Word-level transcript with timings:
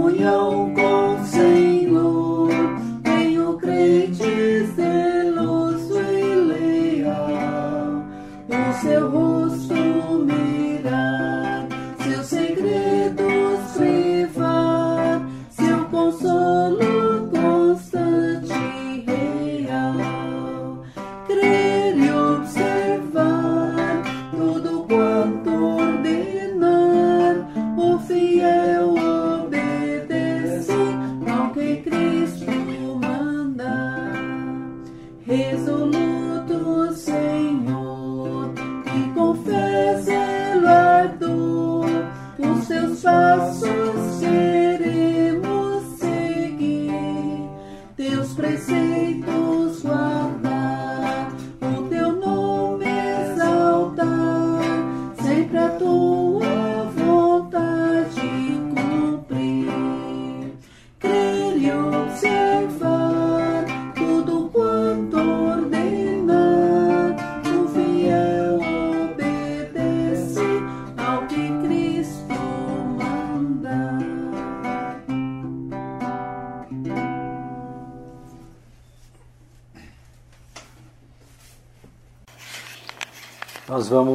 comunhão 0.00 0.72
com 0.74 0.80
o 0.80 0.99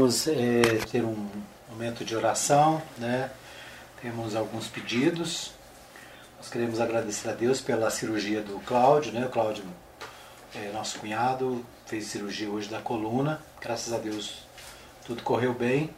vamos 0.06 0.28
eh, 0.28 0.86
ter 0.92 1.04
um 1.04 1.28
momento 1.68 2.06
de 2.06 2.16
oração, 2.16 2.80
né? 2.96 3.32
Temos 4.00 4.36
alguns 4.36 4.68
pedidos. 4.68 5.52
Nós 6.38 6.48
queremos 6.48 6.80
agradecer 6.80 7.28
a 7.28 7.32
Deus 7.32 7.60
pela 7.60 7.90
cirurgia 7.90 8.44
do 8.44 8.60
Cláudio, 8.60 9.12
né? 9.12 9.26
O 9.26 9.30
Cláudio, 9.30 9.64
é 10.54 10.72
nosso 10.72 11.00
cunhado, 11.00 11.66
fez 11.88 12.06
cirurgia 12.06 12.48
hoje 12.48 12.70
da 12.70 12.80
coluna. 12.80 13.42
Graças 13.60 13.92
a 13.94 13.98
Deus 13.98 14.46
tudo 15.08 15.24
correu 15.24 15.56
bem. 15.56 15.90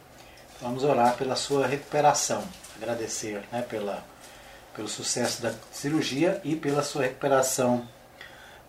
Vamos 0.58 0.84
orar 0.84 1.14
pela 1.18 1.36
sua 1.36 1.66
recuperação. 1.66 2.42
Agradecer, 2.76 3.42
né? 3.52 3.60
Pela, 3.60 4.02
pelo 4.74 4.88
sucesso 4.88 5.42
da 5.42 5.52
cirurgia 5.70 6.40
e 6.42 6.56
pela 6.56 6.82
sua 6.82 7.02
recuperação 7.02 7.86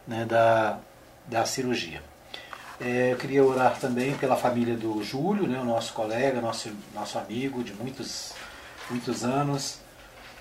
né? 0.05 0.25
da, 0.25 0.79
da 1.27 1.45
cirurgia. 1.45 2.08
É, 2.81 3.11
eu 3.11 3.17
queria 3.17 3.43
orar 3.43 3.77
também 3.77 4.15
pela 4.15 4.37
família 4.37 4.77
do 4.77 5.03
Júlio, 5.03 5.45
né, 5.45 5.59
o 5.59 5.65
nosso 5.65 5.91
colega, 5.91 6.39
nosso, 6.39 6.71
nosso 6.93 7.19
amigo 7.19 7.61
de 7.61 7.73
muitos, 7.73 8.33
muitos 8.89 9.25
anos. 9.25 9.79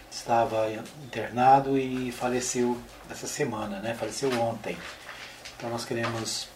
Estava 0.08 0.70
internado 1.04 1.76
e 1.76 2.12
faleceu 2.12 2.80
essa 3.10 3.26
semana, 3.26 3.80
né, 3.80 3.92
faleceu 3.94 4.30
ontem. 4.40 4.78
Então 5.56 5.68
nós 5.68 5.84
queremos 5.84 6.48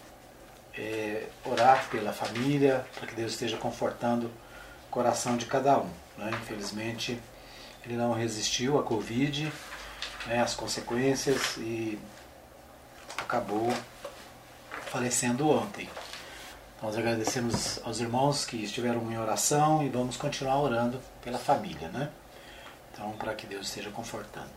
é, 0.77 1.27
orar 1.43 1.87
pela 1.89 2.13
família, 2.13 2.85
para 2.95 3.05
que 3.05 3.15
Deus 3.15 3.33
esteja 3.33 3.57
confortando 3.57 4.27
o 4.87 4.89
coração 4.89 5.35
de 5.35 5.45
cada 5.45 5.79
um. 5.79 5.89
Né? 6.17 6.31
Infelizmente, 6.41 7.19
ele 7.85 7.97
não 7.97 8.13
resistiu 8.13 8.79
à 8.79 8.83
Covid, 8.83 9.51
né, 10.27 10.41
às 10.41 10.55
consequências 10.55 11.57
e 11.57 11.99
acabou 13.17 13.69
falecendo 14.93 15.49
ontem. 15.49 15.89
Nós 16.79 16.95
agradecemos 16.95 17.79
aos 17.83 17.99
irmãos 17.99 18.45
que 18.45 18.57
estiveram 18.57 19.11
em 19.11 19.17
oração 19.17 19.83
e 19.83 19.89
vamos 19.89 20.17
continuar 20.17 20.61
orando 20.61 21.01
pela 21.23 21.39
família, 21.39 21.89
né? 21.89 22.11
Então, 22.91 23.11
para 23.13 23.33
que 23.33 23.47
Deus 23.47 23.69
esteja 23.69 23.89
confortando. 23.89 24.51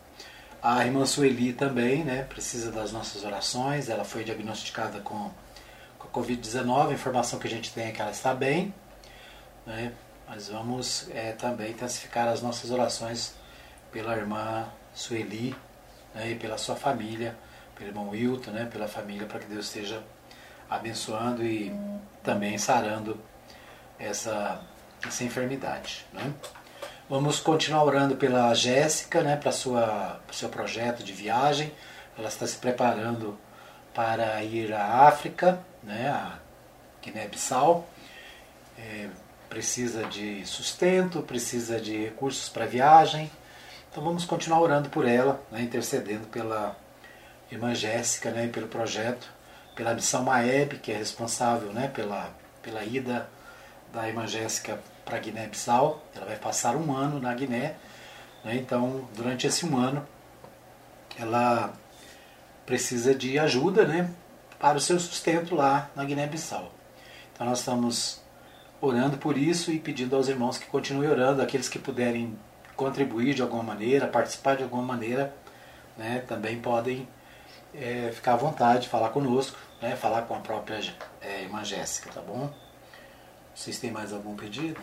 A 0.63 0.85
irmã 0.85 1.07
Sueli 1.07 1.55
também, 1.55 2.05
né, 2.05 2.23
precisa 2.25 2.71
das 2.71 2.93
nossas 2.93 3.25
orações. 3.25 3.89
Ela 3.89 4.05
foi 4.05 4.25
diagnosticada 4.25 5.01
com, 5.01 5.31
com 5.99 6.07
a 6.07 6.11
Covid-19. 6.11 6.91
A 6.91 6.93
informação 6.93 7.39
que 7.39 7.47
a 7.47 7.51
gente 7.51 7.73
tem 7.73 7.87
é 7.87 7.93
que 7.93 8.03
ela 8.03 8.11
está 8.11 8.35
bem, 8.35 8.75
né? 9.65 9.95
Mas 10.29 10.49
vamos 10.49 11.09
é, 11.15 11.33
também 11.33 11.71
intensificar 11.71 12.29
as 12.29 12.43
nossas 12.43 12.71
orações 12.71 13.33
pela 13.91 14.15
irmã 14.15 14.69
Sueli 14.93 15.57
né, 16.15 16.33
e 16.33 16.35
pela 16.35 16.59
sua 16.59 16.77
família, 16.77 17.35
pelo 17.75 17.89
irmão 17.89 18.11
Wilton, 18.11 18.51
né, 18.51 18.69
pela 18.71 18.87
família, 18.87 19.27
para 19.27 19.39
que 19.39 19.47
Deus 19.47 19.65
esteja 19.65 20.03
abençoando 20.69 21.45
e 21.45 21.73
também 22.23 22.59
sarando 22.59 23.19
essa, 23.99 24.61
essa 25.07 25.25
enfermidade. 25.25 26.05
Né? 26.13 26.33
Vamos 27.09 27.39
continuar 27.39 27.85
orando 27.85 28.17
pela 28.17 28.53
Jéssica, 28.53 29.23
né, 29.23 29.37
para 29.37 29.51
o 29.51 30.35
seu 30.35 30.49
projeto 30.49 31.05
de 31.05 31.13
viagem. 31.13 31.73
Ela 32.19 32.29
está 32.29 32.47
se 32.47 32.57
preparando 32.57 33.39
para 33.95 34.43
ir 34.43 34.73
à 34.73 35.07
África, 35.07 35.61
né, 35.83 36.09
a 36.09 36.39
Guiné-Bissau. 37.03 37.89
É, 38.77 39.09
precisa 39.49 40.05
de 40.05 40.45
sustento, 40.45 41.23
precisa 41.23 41.81
de 41.81 41.97
recursos 41.97 42.49
para 42.49 42.67
viagem. 42.67 43.31
Então 43.91 44.03
vamos 44.03 44.25
continuar 44.25 44.61
orando 44.61 44.91
por 44.91 45.07
ela, 45.07 45.41
né, 45.51 45.63
intercedendo 45.63 46.27
pela 46.27 46.77
irmã 47.51 47.73
Jéssica 47.73 48.33
né, 48.33 48.47
e 48.47 48.49
pelo 48.49 48.67
projeto 48.67 49.36
pela 49.77 49.95
missão 49.95 50.25
Maeb, 50.25 50.79
que 50.79 50.91
é 50.91 50.97
responsável 50.97 51.71
né, 51.73 51.87
pela, 51.87 52.35
pela 52.63 52.83
ida 52.83 53.29
da 53.93 54.09
irmã 54.09 54.27
Jéssica 54.27 54.81
para 55.05 55.19
Guiné-Bissau. 55.19 56.03
Ela 56.17 56.25
vai 56.25 56.37
passar 56.37 56.75
um 56.75 56.97
ano 56.97 57.21
na 57.21 57.33
Guiné. 57.35 57.77
Né, 58.43 58.57
então, 58.57 59.07
durante 59.15 59.47
esse 59.47 59.67
um 59.67 59.77
ano, 59.77 60.05
ela 61.19 61.75
precisa 62.65 63.15
de 63.15 63.39
ajuda 63.39 63.87
né, 63.87 64.11
para 64.59 64.79
o 64.79 64.81
seu 64.81 64.99
sustento 64.99 65.55
lá 65.55 65.91
na 65.95 66.05
Guiné-Bissau. 66.05 66.73
Então, 67.35 67.47
nós 67.47 67.59
estamos 67.59 68.23
orando 68.81 69.19
por 69.19 69.37
isso 69.37 69.71
e 69.71 69.79
pedindo 69.79 70.17
aos 70.17 70.29
irmãos 70.29 70.57
que 70.57 70.67
continuem 70.67 71.11
orando, 71.11 71.43
aqueles 71.43 71.69
que 71.69 71.79
puderem 71.79 72.37
contribuir 72.75 73.35
de 73.35 73.43
alguma 73.43 73.63
maneira, 73.63 74.07
participar 74.07 74.57
de 74.57 74.63
alguma 74.63 74.83
maneira, 74.83 75.35
né, 75.99 76.23
também 76.27 76.61
podem 76.61 77.07
é, 77.75 78.11
ficar 78.13 78.35
à 78.35 78.37
vontade, 78.37 78.89
falar 78.89 79.11
conosco, 79.11 79.59
né, 79.81 79.97
falar 79.97 80.23
com 80.23 80.35
a 80.35 80.41
própria 80.41 80.81
é, 81.21 81.43
irmã 81.43 81.65
Jéssica, 81.65 82.11
tá 82.13 82.21
bom? 82.21 82.53
Vocês 83.55 83.79
têm 83.79 83.91
mais 83.91 84.13
algum 84.13 84.35
pedido? 84.37 84.81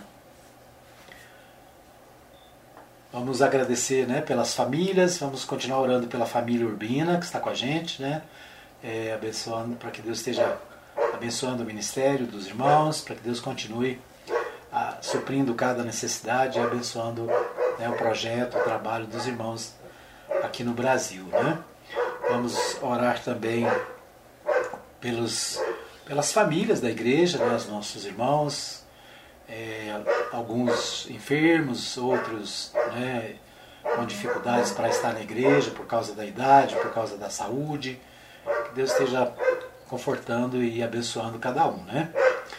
Vamos 3.12 3.44
agradecer 3.44 4.08
né, 4.08 4.22
pelas 4.22 4.56
famílias, 4.56 5.18
vamos 5.20 5.46
continuar 5.46 5.80
orando 5.80 6.08
pela 6.08 6.26
família 6.26 6.66
Urbina 6.66 7.20
que 7.20 7.26
está 7.26 7.40
com 7.40 7.50
a 7.50 7.54
gente, 7.54 8.02
né? 8.02 8.24
É, 8.84 9.14
abençoando 9.14 9.76
para 9.76 9.92
que 9.92 10.02
Deus 10.02 10.18
esteja 10.18 10.58
abençoando 11.14 11.64
o 11.64 11.66
ministério 11.66 12.26
dos 12.26 12.48
irmãos, 12.48 13.02
para 13.02 13.16
que 13.16 13.22
Deus 13.22 13.40
continue 13.40 14.02
a, 14.72 14.98
suprindo 15.02 15.54
cada 15.54 15.84
necessidade 15.84 16.58
e 16.58 16.62
abençoando 16.62 17.28
né, 17.78 17.88
o 17.88 17.94
projeto, 17.94 18.58
o 18.58 18.64
trabalho 18.64 19.06
dos 19.06 19.28
irmãos 19.28 19.76
aqui 20.44 20.64
no 20.64 20.74
Brasil. 20.74 21.24
Né? 21.26 21.60
Vamos 22.30 22.78
orar 22.82 23.24
também 23.24 23.66
pelos, 25.04 25.62
pelas 26.06 26.32
famílias 26.32 26.80
da 26.80 26.90
igreja, 26.90 27.38
né, 27.38 27.54
os 27.54 27.68
nossos 27.68 28.06
irmãos, 28.06 28.86
é, 29.50 30.02
alguns 30.32 31.10
enfermos, 31.10 31.98
outros 31.98 32.72
né, 32.94 33.36
com 33.96 34.06
dificuldades 34.06 34.72
para 34.72 34.88
estar 34.88 35.14
na 35.14 35.22
igreja 35.22 35.72
por 35.72 35.86
causa 35.86 36.16
da 36.16 36.26
idade, 36.26 36.74
por 36.78 36.94
causa 36.94 37.18
da 37.18 37.30
saúde. 37.30 38.00
Que 38.46 38.76
Deus 38.76 38.92
esteja 38.92 39.34
confortando 39.90 40.64
e 40.64 40.82
abençoando 40.82 41.38
cada 41.38 41.68
um, 41.68 41.84
né? 41.84 42.10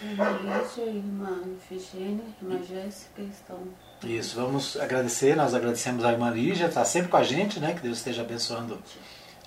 Lígia, 0.02 0.84
irmã 0.84 1.40
Efigênia, 1.56 2.24
irmã 2.42 2.60
Jéssica 2.62 3.22
estão. 3.22 3.58
Isso, 4.02 4.36
vamos 4.36 4.78
agradecer, 4.78 5.34
nós 5.34 5.54
agradecemos 5.54 6.04
a 6.04 6.12
irmã 6.12 6.30
Lígia, 6.30 6.66
está 6.66 6.84
sempre 6.84 7.10
com 7.10 7.16
a 7.16 7.22
gente, 7.22 7.58
né? 7.58 7.72
Que 7.72 7.80
Deus 7.80 7.98
esteja 7.98 8.22
abençoando 8.22 8.78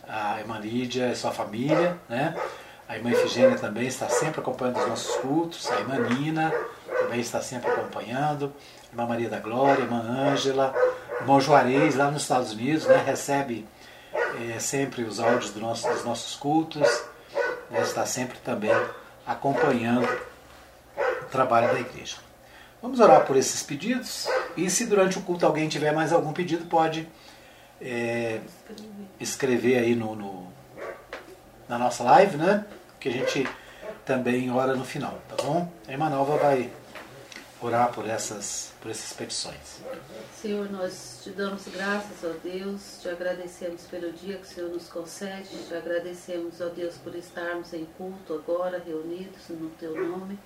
a 0.08 0.40
irmã 0.40 0.58
Lídia 0.60 1.12
e 1.12 1.16
sua 1.16 1.32
família, 1.32 1.98
né? 2.10 2.36
A 2.88 2.96
irmã 2.96 3.12
Efigênia 3.12 3.58
também 3.58 3.86
está 3.86 4.08
sempre 4.08 4.40
acompanhando 4.40 4.80
os 4.80 4.88
nossos 4.88 5.16
cultos, 5.18 5.70
a 5.70 5.76
irmã 5.76 6.00
Nina 6.00 6.54
também 7.02 7.20
está 7.20 7.42
sempre 7.42 7.70
acompanhando, 7.70 8.54
a 8.84 8.92
irmã 8.92 9.06
Maria 9.06 9.30
da 9.30 9.40
Glória, 9.40 9.84
a 9.84 9.86
irmã 9.86 10.00
Ângela, 10.00 10.74
irmão 11.20 11.42
Juarez 11.42 11.96
lá 11.96 12.10
nos 12.10 12.22
Estados 12.22 12.54
Unidos, 12.54 12.86
né? 12.86 13.04
Recebe 13.06 13.68
é, 14.50 14.58
sempre 14.60 15.04
os 15.04 15.20
áudios 15.20 15.52
do 15.52 15.60
nosso, 15.60 15.86
dos 15.90 16.06
nossos 16.06 16.36
cultos, 16.38 16.88
né? 17.70 17.82
está 17.82 18.06
sempre 18.06 18.38
também 18.40 18.72
acompanhando 19.26 20.08
o 21.24 21.26
trabalho 21.26 21.68
da 21.74 21.80
igreja. 21.82 22.16
Vamos 22.82 23.02
orar 23.02 23.26
por 23.26 23.36
esses 23.36 23.64
pedidos 23.64 24.30
e 24.56 24.70
se 24.70 24.86
durante 24.86 25.18
o 25.18 25.22
culto 25.24 25.46
alguém 25.46 25.68
tiver 25.68 25.92
mais 25.92 26.14
algum 26.14 26.32
pedido, 26.32 26.66
pode 26.66 27.06
é, 27.82 28.40
escrever 29.20 29.80
aí 29.80 29.94
no, 29.94 30.16
no, 30.16 30.48
na 31.68 31.78
nossa 31.78 32.02
live, 32.04 32.38
né? 32.38 32.66
Que 33.08 33.14
a 33.14 33.26
gente 33.26 33.48
também 34.04 34.52
ora 34.52 34.76
no 34.76 34.84
final, 34.84 35.18
tá 35.30 35.42
bom? 35.42 35.72
A 35.88 35.92
irmã 35.94 36.10
Nova 36.10 36.36
vai 36.36 36.70
orar 37.62 37.90
por 37.94 38.06
essas, 38.06 38.74
por 38.82 38.92
essas 38.92 39.14
petições. 39.14 39.80
Senhor, 40.36 40.70
nós 40.70 41.22
te 41.24 41.30
damos 41.30 41.70
graças, 41.70 42.18
ó 42.26 42.34
Deus, 42.44 43.00
te 43.02 43.08
agradecemos 43.08 43.84
pelo 43.84 44.12
dia 44.12 44.36
que 44.36 44.44
o 44.44 44.46
Senhor 44.46 44.70
nos 44.72 44.90
concede, 44.90 45.48
te 45.70 45.74
agradecemos, 45.74 46.60
ó 46.60 46.68
Deus, 46.68 46.98
por 46.98 47.16
estarmos 47.16 47.74
em 47.74 47.86
culto 47.98 48.34
agora, 48.34 48.84
reunidos 48.86 49.48
no 49.52 49.70
teu 49.70 49.96
nome. 49.96 50.38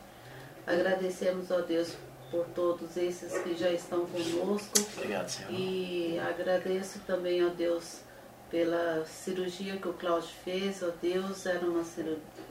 Agradecemos, 0.68 1.50
ó 1.50 1.62
Deus, 1.62 1.96
por 2.30 2.46
todos 2.54 2.96
esses 2.96 3.42
que 3.42 3.56
já 3.56 3.72
estão 3.72 4.06
conosco. 4.06 4.70
Obrigado, 4.98 5.30
Senhor. 5.30 5.52
E 5.52 6.20
agradeço 6.20 7.00
também, 7.08 7.44
ó 7.44 7.50
Deus, 7.50 8.02
pela 8.52 9.06
cirurgia 9.06 9.78
que 9.78 9.88
o 9.88 9.94
Cláudio 9.94 10.30
fez, 10.44 10.84
ó 10.84 10.90
Deus, 11.02 11.46
era 11.46 11.66
uma 11.66 11.86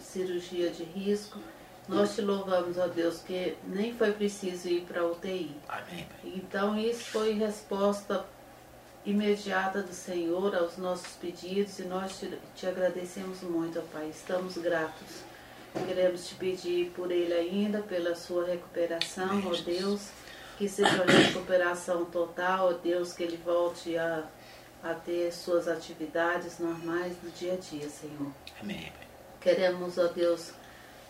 cirurgia 0.00 0.70
de 0.70 0.82
risco. 0.82 1.38
Nós 1.87 2.14
te 2.14 2.23
louvamos, 2.23 2.79
ó 2.79 2.87
Deus, 2.87 3.19
que 3.19 3.56
nem 3.69 3.93
foi 3.94 4.12
preciso 4.12 4.69
ir 4.69 4.82
para 4.82 5.02
a 5.02 5.06
UTI. 5.06 5.55
Amém. 5.69 6.08
Então, 6.25 6.79
isso 6.79 7.05
foi 7.05 7.35
resposta 7.35 8.25
imediata 9.05 9.82
do 9.82 9.93
Senhor 9.93 10.55
aos 10.55 10.76
nossos 10.76 11.17
pedidos 11.17 11.79
e 11.79 11.82
nós 11.82 12.19
te, 12.19 12.38
te 12.55 12.67
agradecemos 12.67 13.43
muito, 13.43 13.79
ó 13.79 13.82
Pai. 13.93 14.08
Estamos 14.08 14.56
gratos. 14.56 15.25
Queremos 15.87 16.29
te 16.29 16.35
pedir 16.35 16.91
por 16.91 17.11
ele 17.11 17.32
ainda, 17.32 17.81
pela 17.81 18.14
sua 18.14 18.47
recuperação, 18.47 19.43
ó 19.47 19.55
Deus, 19.62 20.08
que 20.58 20.69
seja 20.69 21.02
uma 21.02 21.12
recuperação 21.12 22.05
total, 22.06 22.70
ó 22.70 22.73
Deus, 22.73 23.12
que 23.12 23.23
ele 23.23 23.37
volte 23.37 23.97
a, 23.97 24.25
a 24.82 24.94
ter 24.94 25.32
suas 25.32 25.69
atividades 25.69 26.59
normais 26.59 27.15
do 27.17 27.31
dia 27.35 27.55
a 27.55 27.56
dia, 27.56 27.88
Senhor. 27.88 28.32
Amém. 28.61 28.93
Queremos, 29.41 29.99
ó 29.99 30.06
Deus, 30.06 30.53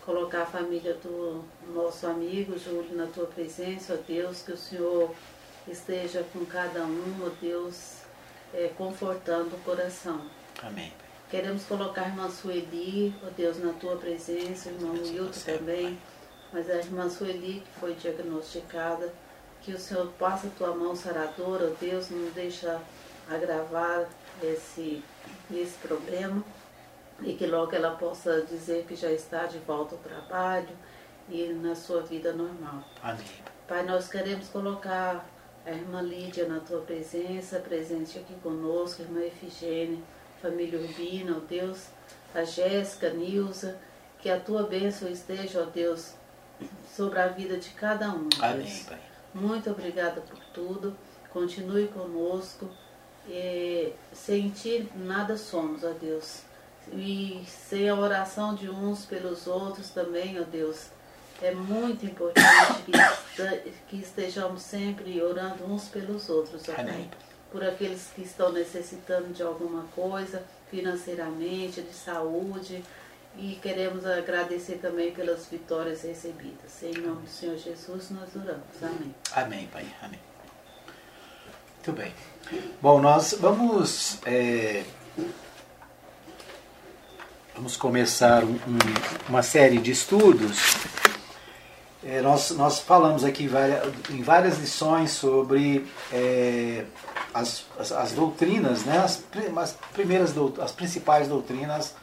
colocar 0.05 0.43
a 0.43 0.45
família 0.45 0.93
do 0.95 1.43
nosso 1.73 2.07
amigo 2.07 2.57
Júlio 2.57 2.95
na 2.95 3.07
tua 3.07 3.27
presença, 3.27 3.93
ó 3.93 3.97
Deus, 4.07 4.41
que 4.41 4.51
o 4.51 4.57
Senhor 4.57 5.13
esteja 5.67 6.25
com 6.33 6.45
cada 6.45 6.83
um, 6.83 7.25
ó 7.25 7.29
Deus, 7.41 7.97
é, 8.53 8.69
confortando 8.77 9.55
o 9.55 9.59
coração. 9.59 10.21
Amém. 10.61 10.91
Queremos 11.29 11.63
colocar 11.63 12.01
a 12.01 12.07
irmã 12.07 12.29
Sueli, 12.29 13.15
ó 13.23 13.29
Deus, 13.37 13.57
na 13.57 13.71
tua 13.73 13.95
presença, 13.95 14.69
o 14.69 14.73
irmão 14.73 14.95
Wilton 14.95 15.39
também, 15.45 15.97
mas 16.51 16.69
a 16.69 16.75
irmã 16.75 17.09
Sueli 17.09 17.61
que 17.61 17.79
foi 17.79 17.93
diagnosticada, 17.95 19.13
que 19.61 19.71
o 19.71 19.79
Senhor 19.79 20.07
passe 20.19 20.47
a 20.47 20.49
tua 20.49 20.75
mão 20.75 20.93
saradora, 20.95 21.71
ó 21.71 21.75
Deus, 21.79 22.09
não 22.09 22.29
deixa 22.31 22.81
agravar 23.29 24.07
esse, 24.41 25.03
esse 25.51 25.77
problema 25.79 26.43
e 27.21 27.33
que 27.33 27.45
logo 27.45 27.75
ela 27.75 27.91
possa 27.91 28.41
dizer 28.41 28.85
que 28.85 28.95
já 28.95 29.11
está 29.11 29.45
de 29.45 29.59
volta 29.59 29.95
ao 29.95 30.01
trabalho 30.01 30.75
e 31.29 31.47
na 31.47 31.75
sua 31.75 32.01
vida 32.01 32.33
normal. 32.33 32.83
Amém. 33.01 33.25
Pai, 33.67 33.83
nós 33.83 34.09
queremos 34.09 34.49
colocar 34.49 35.25
a 35.65 35.71
irmã 35.71 36.01
Lídia 36.01 36.47
na 36.47 36.59
tua 36.59 36.81
presença, 36.81 37.59
presente 37.59 38.17
aqui 38.17 38.33
conosco, 38.41 39.01
irmã 39.01 39.21
Efigênia, 39.21 39.99
família 40.41 40.79
Urbina, 40.79 41.37
ó 41.37 41.39
Deus, 41.39 41.87
a 42.33 42.43
Jéssica, 42.43 43.11
Nilza, 43.11 43.77
que 44.19 44.29
a 44.29 44.39
tua 44.39 44.63
bênção 44.63 45.07
esteja, 45.07 45.61
ó 45.61 45.65
Deus, 45.65 46.13
sobre 46.95 47.19
a 47.19 47.27
vida 47.27 47.57
de 47.57 47.69
cada 47.69 48.09
um. 48.09 48.27
Deus. 48.27 48.43
Amém, 48.43 48.83
Pai. 48.85 48.99
Muito 49.33 49.69
obrigada 49.69 50.21
por 50.21 50.39
tudo. 50.53 50.95
Continue 51.31 51.87
conosco. 51.87 52.69
E, 53.27 53.93
sem 54.13 54.49
ti 54.49 54.89
nada 54.95 55.37
somos, 55.37 55.83
ó 55.83 55.91
Deus. 55.91 56.41
E 56.91 57.43
sem 57.47 57.89
a 57.89 57.95
oração 57.95 58.55
de 58.55 58.69
uns 58.69 59.05
pelos 59.05 59.47
outros 59.47 59.89
também, 59.89 60.39
ó 60.39 60.43
Deus. 60.43 60.87
É 61.41 61.51
muito 61.51 62.05
importante 62.05 62.83
que, 62.85 63.71
que 63.89 63.97
estejamos 63.97 64.61
sempre 64.61 65.21
orando 65.21 65.65
uns 65.65 65.87
pelos 65.87 66.29
outros, 66.29 66.67
ó 66.69 66.73
Pai 66.73 67.09
por 67.51 67.63
aqueles 67.63 68.09
que 68.15 68.21
estão 68.21 68.51
necessitando 68.51 69.33
de 69.33 69.43
alguma 69.43 69.83
coisa 69.93 70.43
financeiramente, 70.71 71.81
de 71.81 71.93
saúde. 71.93 72.83
E 73.37 73.57
queremos 73.61 74.05
agradecer 74.05 74.79
também 74.79 75.13
pelas 75.13 75.47
vitórias 75.47 76.01
recebidas. 76.01 76.83
Em 76.83 76.93
nome 76.93 77.21
do 77.21 77.29
Senhor 77.29 77.57
Jesus 77.57 78.09
nós 78.09 78.35
oramos. 78.35 78.63
Amém. 78.81 79.15
Amém, 79.33 79.67
Pai. 79.67 79.85
Amém. 80.01 80.30
Muito 81.83 81.93
bem. 81.93 82.13
Bom, 82.79 83.01
nós 83.01 83.33
vamos. 83.39 84.19
é, 84.25 84.83
vamos 87.55 87.75
começar 87.75 88.43
um- 88.43 88.53
um- 88.53 89.29
uma 89.29 89.41
série 89.41 89.79
de 89.79 89.89
estudos. 89.91 90.59
É, 92.03 92.21
nós, 92.21 92.51
nós 92.51 92.79
falamos 92.79 93.23
aqui 93.23 93.47
várias- 93.47 93.91
em 94.11 94.21
várias 94.21 94.59
lições 94.59 95.09
sobre 95.11 95.87
é, 96.11 96.85
as, 97.33 97.65
as, 97.79 97.91
as 97.91 98.11
doutrinas, 98.11 98.83
né? 98.83 98.99
as, 98.99 99.23
as 99.57 99.75
primeiras 99.93 100.33
as 100.59 100.71
principais 100.71 101.27
doutrinas 101.27 101.95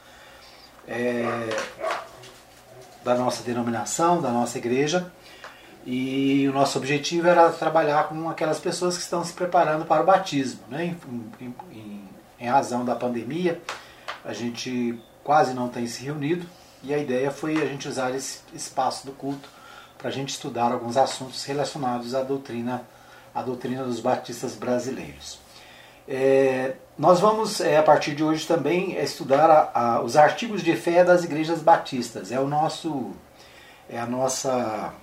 é, 0.87 1.23
da 3.03 3.15
nossa 3.15 3.43
denominação, 3.43 4.21
da 4.21 4.29
nossa 4.29 4.57
igreja. 4.57 5.09
E 5.91 6.47
o 6.47 6.53
nosso 6.53 6.77
objetivo 6.77 7.27
era 7.27 7.49
trabalhar 7.49 8.09
com 8.09 8.29
aquelas 8.29 8.59
pessoas 8.59 8.95
que 8.95 9.01
estão 9.01 9.23
se 9.23 9.33
preparando 9.33 9.85
para 9.85 10.03
o 10.03 10.05
batismo. 10.05 10.59
Né? 10.69 10.95
Em, 11.41 11.45
em- 11.71 12.09
em- 12.39 12.47
razão 12.47 12.85
da 12.85 12.95
pandemia, 12.95 13.59
a 14.23 14.31
gente 14.31 15.01
quase 15.23 15.51
não 15.53 15.67
tem 15.67 15.87
se 15.87 16.03
reunido 16.05 16.45
e 16.83 16.93
a 16.93 16.97
ideia 16.99 17.31
foi 17.31 17.59
a 17.59 17.65
gente 17.65 17.87
usar 17.87 18.13
esse 18.13 18.41
espaço 18.53 19.05
do 19.07 19.11
culto 19.13 19.49
para 19.97 20.09
a 20.09 20.11
gente 20.11 20.29
estudar 20.29 20.71
alguns 20.71 20.95
assuntos 20.95 21.43
relacionados 21.43 22.13
à 22.13 22.21
doutrina, 22.21 22.83
à 23.33 23.41
doutrina 23.41 23.83
dos 23.83 23.99
batistas 23.99 24.53
brasileiros. 24.53 25.39
É, 26.07 26.75
nós 26.97 27.19
vamos, 27.19 27.61
é, 27.61 27.77
a 27.77 27.83
partir 27.83 28.13
de 28.13 28.23
hoje, 28.23 28.45
também 28.47 28.95
é, 28.95 29.03
estudar 29.03 29.49
a- 29.49 29.71
a- 29.95 30.01
os 30.01 30.15
artigos 30.15 30.61
de 30.61 30.75
fé 30.75 31.03
das 31.03 31.23
igrejas 31.23 31.61
batistas. 31.63 32.31
É 32.31 32.39
o 32.39 32.47
nosso, 32.47 33.11
é 33.89 33.99
a 33.99 34.05
nossa 34.05 34.93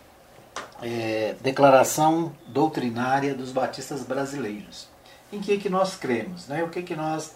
é, 0.83 1.35
declaração 1.41 2.33
doutrinária 2.47 3.35
dos 3.35 3.53
batistas 3.53 4.03
brasileiros. 4.03 4.89
Em 5.33 5.41
que 5.41 5.59
que 5.59 5.69
nós 5.69 5.97
cremos, 5.97 6.47
né? 6.47 6.63
O 6.63 6.69
que 6.69 6.83
que 6.83 6.95
nós 6.95 7.35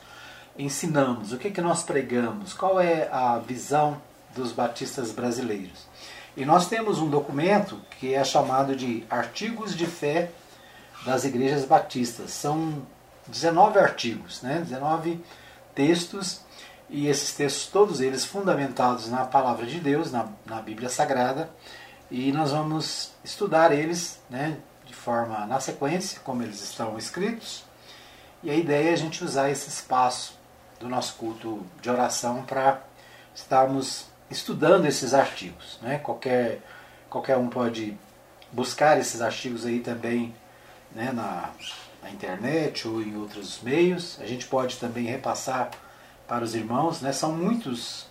ensinamos, 0.58 1.32
o 1.32 1.38
que, 1.38 1.50
que 1.50 1.60
nós 1.60 1.82
pregamos, 1.82 2.52
qual 2.52 2.80
é 2.80 3.08
a 3.10 3.38
visão 3.38 4.00
dos 4.34 4.52
batistas 4.52 5.10
brasileiros. 5.10 5.88
E 6.36 6.44
nós 6.44 6.68
temos 6.68 6.98
um 6.98 7.08
documento 7.08 7.80
que 7.98 8.14
é 8.14 8.22
chamado 8.22 8.76
de 8.76 9.04
Artigos 9.10 9.76
de 9.76 9.86
Fé 9.86 10.30
das 11.04 11.24
Igrejas 11.24 11.64
Batistas. 11.64 12.30
São 12.30 12.82
19 13.26 13.78
artigos, 13.78 14.42
né? 14.42 14.60
19 14.60 15.20
textos, 15.74 16.42
e 16.88 17.06
esses 17.06 17.32
textos, 17.32 17.66
todos 17.66 18.00
eles 18.00 18.24
fundamentados 18.24 19.08
na 19.08 19.24
palavra 19.24 19.64
de 19.64 19.78
Deus, 19.78 20.10
na, 20.10 20.26
na 20.44 20.60
Bíblia 20.60 20.88
Sagrada, 20.88 21.48
e 22.10 22.32
nós 22.32 22.50
vamos 22.50 23.12
estudar 23.22 23.72
eles 23.72 24.20
né, 24.28 24.58
de 24.84 24.94
forma 24.94 25.46
na 25.46 25.60
sequência, 25.60 26.20
como 26.24 26.42
eles 26.42 26.62
estão 26.62 26.98
escritos, 26.98 27.64
e 28.42 28.50
a 28.50 28.54
ideia 28.54 28.90
é 28.90 28.92
a 28.92 28.96
gente 28.96 29.22
usar 29.22 29.50
esse 29.50 29.68
espaço 29.68 30.38
do 30.78 30.88
nosso 30.88 31.14
culto 31.14 31.64
de 31.82 31.90
oração 31.90 32.42
para 32.42 32.82
estarmos 33.34 34.06
estudando 34.30 34.86
esses 34.86 35.12
artigos. 35.12 35.78
Né? 35.82 35.98
Qualquer, 35.98 36.62
qualquer 37.10 37.36
um 37.36 37.48
pode 37.48 37.96
buscar 38.50 38.98
esses 38.98 39.20
artigos 39.20 39.66
aí 39.66 39.80
também 39.80 40.34
né, 40.92 41.12
na, 41.12 41.50
na 42.02 42.10
internet 42.10 42.88
ou 42.88 43.02
em 43.02 43.14
outros 43.16 43.60
meios. 43.62 44.18
A 44.20 44.26
gente 44.26 44.46
pode 44.46 44.78
também 44.78 45.04
repassar 45.04 45.70
para 46.26 46.42
os 46.42 46.54
irmãos. 46.54 47.02
Né? 47.02 47.12
São 47.12 47.32
muitos 47.32 48.06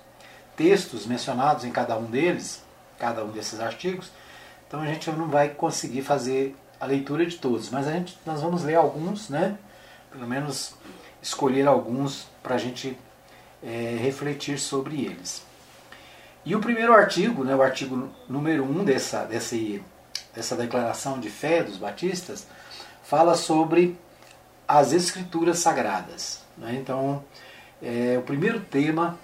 textos 0.56 1.08
mencionados 1.08 1.64
em 1.64 1.72
cada 1.72 1.98
um 1.98 2.06
deles, 2.06 2.62
cada 3.00 3.24
um 3.24 3.30
desses 3.30 3.60
artigos. 3.60 4.12
Então 4.68 4.82
a 4.82 4.86
gente 4.86 5.10
não 5.12 5.28
vai 5.28 5.50
conseguir 5.50 6.04
fazer 6.04 6.56
a 6.80 6.86
leitura 6.86 7.26
de 7.26 7.38
todos, 7.38 7.70
mas 7.70 7.88
a 7.88 7.92
gente, 7.92 8.18
nós 8.26 8.42
vamos 8.42 8.64
ler 8.64 8.76
alguns, 8.76 9.30
né? 9.30 9.58
pelo 10.12 10.28
menos 10.28 10.74
escolher 11.22 11.68
alguns 11.68 12.28
para 12.42 12.56
a 12.56 12.58
gente 12.58 12.98
é, 13.64 13.98
refletir 14.00 14.60
sobre 14.60 15.06
eles. 15.06 15.44
E 16.46 16.56
o 16.56 16.60
primeiro 16.60 16.94
artigo, 16.94 17.44
né, 17.44 17.54
o 17.56 17.62
artigo 17.62 18.10
número 18.28 18.64
1 18.64 18.80
um 18.80 18.84
dessa, 18.86 19.26
dessa 19.26 20.56
declaração 20.56 21.20
de 21.20 21.30
fé 21.30 21.64
dos 21.64 21.78
batistas, 21.78 22.48
fala 23.04 23.36
sobre 23.36 23.98
as 24.68 24.94
escrituras 24.94 25.60
sagradas. 25.60 26.42
Né? 26.58 26.76
Então, 26.76 27.24
é, 27.82 28.18
o 28.18 28.22
primeiro 28.22 28.62
tema 28.62 29.20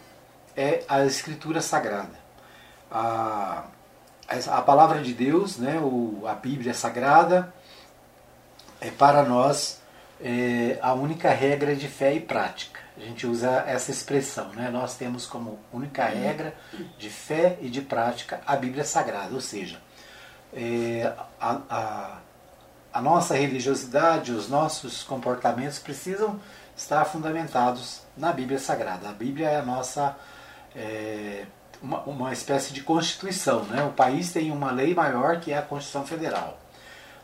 é 0.56 0.84
a 0.88 1.06
escritura 1.06 1.62
sagrada. 1.62 2.25
A, 2.98 3.66
a 4.30 4.62
palavra 4.62 5.02
de 5.02 5.14
Deus, 5.14 5.58
né, 5.58 5.78
o, 5.80 6.24
a 6.26 6.34
Bíblia 6.34 6.74
sagrada, 6.74 7.54
é 8.80 8.90
para 8.90 9.22
nós 9.24 9.82
é, 10.22 10.80
a 10.82 10.94
única 10.94 11.30
regra 11.30 11.76
de 11.76 11.90
fé 11.90 12.14
e 12.14 12.22
prática. 12.22 12.80
A 12.96 13.02
gente 13.02 13.28
usa 13.28 13.66
essa 13.68 13.92
expressão, 13.92 14.48
né? 14.54 14.70
Nós 14.70 14.96
temos 14.96 15.26
como 15.26 15.60
única 15.74 16.06
regra 16.06 16.56
de 16.98 17.10
fé 17.10 17.58
e 17.62 17.70
de 17.70 17.82
prática 17.82 18.40
a 18.48 18.56
Bíblia 18.56 18.86
Sagrada, 18.86 19.34
ou 19.34 19.42
seja, 19.42 19.82
é, 20.54 21.14
a, 21.38 21.60
a, 21.70 22.18
a 22.94 23.02
nossa 23.02 23.36
religiosidade, 23.36 24.32
os 24.32 24.48
nossos 24.48 25.04
comportamentos 25.04 25.80
precisam 25.80 26.40
estar 26.78 27.04
fundamentados 27.04 28.04
na 28.16 28.32
Bíblia 28.32 28.60
Sagrada. 28.60 29.10
A 29.10 29.12
Bíblia 29.12 29.50
é 29.50 29.60
a 29.60 29.66
nossa 29.66 30.16
é, 30.74 31.46
uma, 31.82 32.02
uma 32.02 32.34
espécie 32.34 32.74
de 32.74 32.82
constituição. 32.82 33.64
Né? 33.64 33.84
O 33.84 33.92
país 33.92 34.32
tem 34.32 34.52
uma 34.52 34.72
lei 34.72 34.94
maior 34.94 35.40
que 35.40 35.52
é 35.52 35.58
a 35.58 35.62
Constituição 35.62 36.06
Federal. 36.06 36.60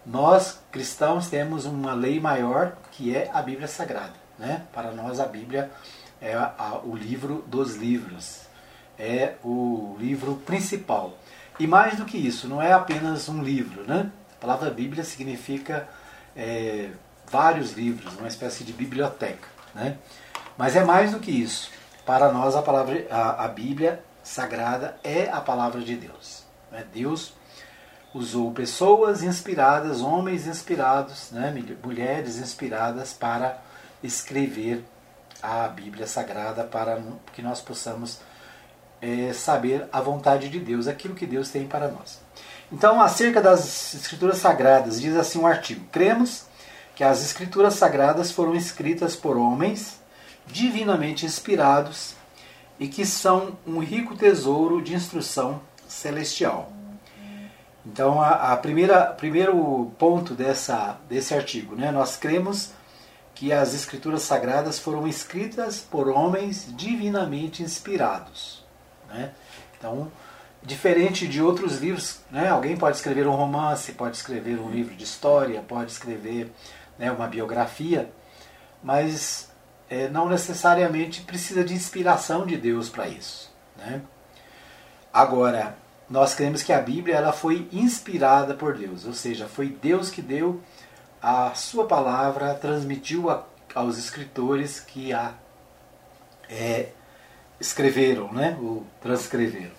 Nós, 0.06 0.60
cristãos, 0.72 1.28
temos 1.30 1.66
uma 1.66 1.94
lei 1.94 2.20
maior 2.20 2.76
que 2.92 3.16
é 3.16 3.30
a 3.34 3.42
Bíblia 3.42 3.68
Sagrada. 3.68 4.14
Né? 4.38 4.64
Para 4.74 4.92
nós, 4.92 5.20
a 5.20 5.26
Bíblia 5.26 5.72
é 6.20 6.34
a, 6.34 6.54
a, 6.58 6.80
o 6.80 6.96
livro 6.96 7.44
dos 7.48 7.76
livros, 7.76 8.42
é 8.98 9.36
o 9.44 9.96
livro 10.00 10.36
principal. 10.46 11.18
E 11.60 11.68
mais 11.68 11.98
do 11.98 12.06
que 12.06 12.18
isso, 12.18 12.48
não 12.48 12.62
é 12.62 12.72
apenas 12.72 13.30
um 13.30 13.44
livro, 13.44 13.84
né? 13.84 14.10
A 14.36 14.42
palavra 14.42 14.72
Bíblia 14.72 15.04
significa 15.04 15.88
é, 16.36 16.90
vários 17.30 17.74
livros, 17.74 18.16
uma 18.18 18.28
espécie 18.28 18.64
de 18.64 18.74
biblioteca. 18.74 19.48
Né? 19.76 19.98
Mas 20.58 20.76
é 20.76 20.84
mais 20.84 21.12
do 21.12 21.20
que 21.20 21.32
isso. 21.32 21.70
Para 22.06 22.32
nós, 22.32 22.56
a, 22.56 22.62
palavra, 22.62 23.06
a, 23.10 23.46
a 23.46 23.48
Bíblia 23.48 24.04
sagrada 24.24 24.98
é 25.04 25.30
a 25.30 25.42
palavra 25.42 25.82
de 25.82 25.96
Deus. 25.96 26.44
Né? 26.72 26.86
Deus 26.94 27.34
usou 28.14 28.52
pessoas 28.52 29.24
inspiradas, 29.24 30.02
homens 30.02 30.48
inspirados, 30.48 31.32
né? 31.32 31.54
mulheres 31.84 32.38
inspiradas 32.38 33.14
para 33.14 33.62
escrever 34.04 34.84
a 35.42 35.68
Bíblia 35.68 36.06
Sagrada 36.06 36.64
para 36.64 37.02
que 37.34 37.42
nós 37.42 37.62
possamos 37.62 38.20
é, 39.02 39.34
saber 39.34 39.88
a 39.92 40.00
vontade 40.02 40.50
de 40.50 40.60
Deus, 40.60 40.88
aquilo 40.88 41.16
que 41.16 41.26
Deus 41.26 41.50
tem 41.50 41.68
para 41.68 41.88
nós. 41.88 42.20
Então, 42.72 43.02
acerca 43.02 43.42
das 43.42 43.94
Escrituras 43.94 44.38
Sagradas, 44.38 45.02
diz 45.02 45.16
assim 45.16 45.40
um 45.40 45.48
artigo: 45.48 45.86
Cremos 45.92 46.46
que 46.96 47.04
as 47.04 47.24
Escrituras 47.24 47.74
Sagradas 47.74 48.32
foram 48.32 48.56
escritas 48.56 49.16
por 49.16 49.36
homens 49.38 50.00
divinamente 50.48 51.26
inspirados 51.26 52.16
e 52.82 52.88
que 52.88 53.06
são 53.06 53.56
um 53.66 53.78
rico 53.78 54.18
tesouro 54.18 54.82
de 54.82 54.96
instrução 54.96 55.62
celestial. 55.88 56.74
Então, 57.86 58.20
a, 58.20 58.54
a 58.54 58.58
primeira 58.58 59.06
primeiro 59.06 59.92
ponto 60.00 60.34
dessa, 60.34 61.00
desse 61.08 61.36
artigo, 61.36 61.76
né, 61.76 61.92
nós 61.92 62.18
cremos 62.18 62.72
que 63.36 63.54
as 63.54 63.76
Escrituras 63.76 64.24
Sagradas 64.24 64.80
foram 64.80 65.08
escritas 65.08 65.80
por 65.80 66.08
homens 66.10 66.74
divinamente 66.76 67.62
inspirados. 67.62 68.66
Né? 69.08 69.32
Então, 69.78 70.12
diferente 70.64 71.28
de 71.28 71.40
outros 71.40 71.78
livros, 71.78 72.22
né? 72.32 72.50
alguém 72.50 72.76
pode 72.76 72.98
escrever 72.98 73.28
um 73.28 73.36
romance, 73.36 73.92
pode 73.92 74.18
escrever 74.18 74.60
um 74.60 74.72
livro 74.72 74.96
de 74.96 75.04
história, 75.04 75.62
pode 75.62 75.92
escrever 75.92 76.52
né, 76.98 77.12
uma 77.12 77.28
biografia, 77.28 78.12
mas 78.84 79.51
é, 79.92 80.08
não 80.08 80.30
necessariamente 80.30 81.20
precisa 81.22 81.66
de 81.66 81.74
inspiração 81.74 82.46
de 82.46 82.56
Deus 82.56 82.88
para 82.88 83.10
isso. 83.10 83.52
Né? 83.76 84.02
Agora, 85.12 85.76
nós 86.10 86.34
cremos 86.34 86.64
que 86.64 86.72
a 86.72 86.80
Bíblia 86.80 87.18
ela 87.18 87.34
foi 87.34 87.68
inspirada 87.74 88.54
por 88.54 88.78
Deus, 88.78 89.06
ou 89.06 89.14
seja, 89.14 89.48
foi 89.48 89.68
Deus 89.68 90.10
que 90.10 90.22
deu 90.22 90.62
a 91.22 91.54
sua 91.56 91.86
palavra, 91.86 92.54
transmitiu 92.54 93.30
a, 93.30 93.46
aos 93.76 93.98
escritores 93.98 94.80
que 94.80 95.12
a 95.12 95.34
é, 96.50 96.92
escreveram, 97.60 98.32
né, 98.32 98.58
ou 98.62 98.86
transcreveram. 99.02 99.76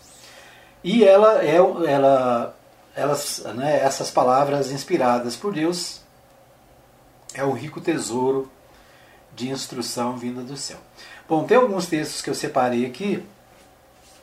E 0.84 1.04
ela 1.04 1.42
é 1.42 1.56
ela 1.56 2.54
elas, 2.94 3.42
né, 3.54 3.80
essas 3.82 4.10
palavras 4.10 4.70
inspiradas 4.70 5.36
por 5.36 5.54
Deus 5.54 6.02
é 7.32 7.42
um 7.42 7.52
rico 7.52 7.80
tesouro 7.80 8.50
de 9.34 9.50
instrução 9.50 10.16
vinda 10.16 10.42
do 10.42 10.56
céu. 10.56 10.78
Bom, 11.28 11.44
tem 11.44 11.56
alguns 11.56 11.86
textos 11.86 12.20
que 12.20 12.30
eu 12.30 12.34
separei 12.34 12.84
aqui. 12.84 13.24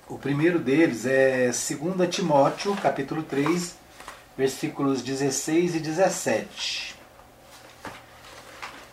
O 0.07 0.17
primeiro 0.17 0.59
deles 0.59 1.05
é 1.05 1.45
2 1.45 2.09
Timóteo, 2.09 2.75
capítulo 2.75 3.23
3, 3.23 3.75
versículos 4.37 5.01
16 5.01 5.75
e 5.75 5.79
17. 5.79 6.95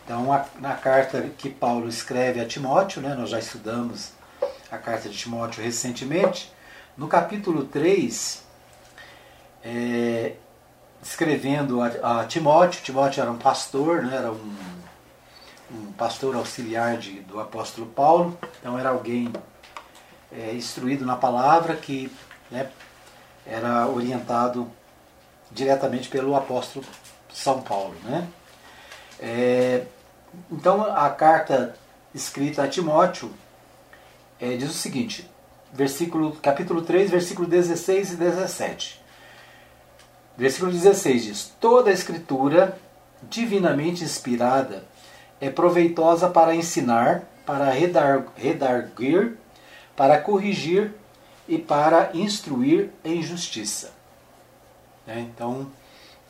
Então, 0.04 0.26
na 0.60 0.74
carta 0.74 1.20
que 1.36 1.50
Paulo 1.50 1.88
escreve 1.88 2.40
a 2.40 2.46
Timóteo, 2.46 3.02
né, 3.02 3.14
nós 3.14 3.30
já 3.30 3.38
estudamos 3.38 4.12
a 4.70 4.78
carta 4.78 5.08
de 5.08 5.16
Timóteo 5.16 5.64
recentemente, 5.64 6.52
no 6.96 7.08
capítulo 7.08 7.64
3, 7.64 8.44
é, 9.64 10.34
escrevendo 11.02 11.80
a, 11.80 12.20
a, 12.20 12.24
Timóteo, 12.24 12.82
Timóteo 12.82 13.20
era 13.20 13.30
um 13.30 13.38
pastor, 13.38 14.02
né, 14.02 14.16
era 14.16 14.30
um, 14.30 14.56
um 15.70 15.92
pastor 15.92 16.36
auxiliar 16.36 16.96
de, 16.96 17.20
do 17.20 17.40
apóstolo 17.40 17.86
Paulo, 17.86 18.38
então 18.60 18.78
era 18.78 18.90
alguém 18.90 19.32
é, 20.32 20.54
instruído 20.54 21.04
na 21.04 21.16
palavra 21.16 21.74
que 21.74 22.10
né, 22.50 22.70
era 23.44 23.86
orientado 23.88 24.70
diretamente 25.50 26.08
pelo 26.08 26.34
apóstolo 26.34 26.84
São 27.32 27.62
Paulo. 27.62 27.94
Né? 28.04 28.28
É, 29.20 29.86
então 30.50 30.82
a 30.82 31.08
carta 31.10 31.76
escrita 32.14 32.62
a 32.62 32.68
Timóteo 32.68 33.32
é, 34.40 34.56
diz 34.56 34.70
o 34.70 34.74
seguinte: 34.74 35.28
versículo, 35.72 36.32
capítulo 36.42 36.82
3, 36.82 37.10
versículo 37.10 37.48
16 37.48 38.12
e 38.12 38.16
17. 38.16 39.02
Versículo 40.36 40.70
16 40.72 41.24
diz: 41.24 41.52
Toda 41.60 41.90
a 41.90 41.92
escritura, 41.92 42.78
divinamente 43.22 44.04
inspirada, 44.04 44.84
é 45.40 45.50
proveitosa 45.50 46.28
para 46.28 46.54
ensinar, 46.54 47.24
para 47.44 47.70
redarguir, 47.70 49.36
para 49.94 50.20
corrigir 50.20 50.92
e 51.48 51.58
para 51.58 52.10
instruir 52.14 52.90
em 53.04 53.22
justiça. 53.22 53.92
É, 55.06 55.20
então, 55.20 55.70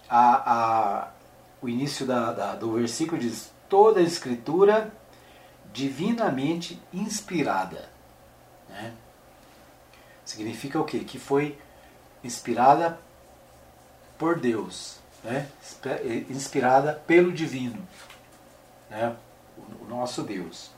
a, 0.08 0.52
a, 0.52 1.08
o 1.62 1.68
início 1.68 2.04
da, 2.06 2.32
da, 2.32 2.54
do 2.54 2.72
versículo 2.72 3.20
diz: 3.20 3.50
Toda 3.68 4.00
a 4.00 4.02
escritura 4.02 4.92
divinamente 5.72 6.80
inspirada. 6.92 7.88
Né? 8.68 8.92
Significa 10.24 10.80
o 10.80 10.84
quê? 10.84 11.00
Que 11.00 11.18
foi 11.18 11.58
inspirada 12.22 12.98
por 14.18 14.38
Deus, 14.38 14.98
né? 15.22 15.46
inspirada 16.30 16.94
pelo 17.06 17.32
divino, 17.32 17.86
né? 18.90 19.14
o 19.80 19.84
nosso 19.88 20.22
Deus. 20.22 20.70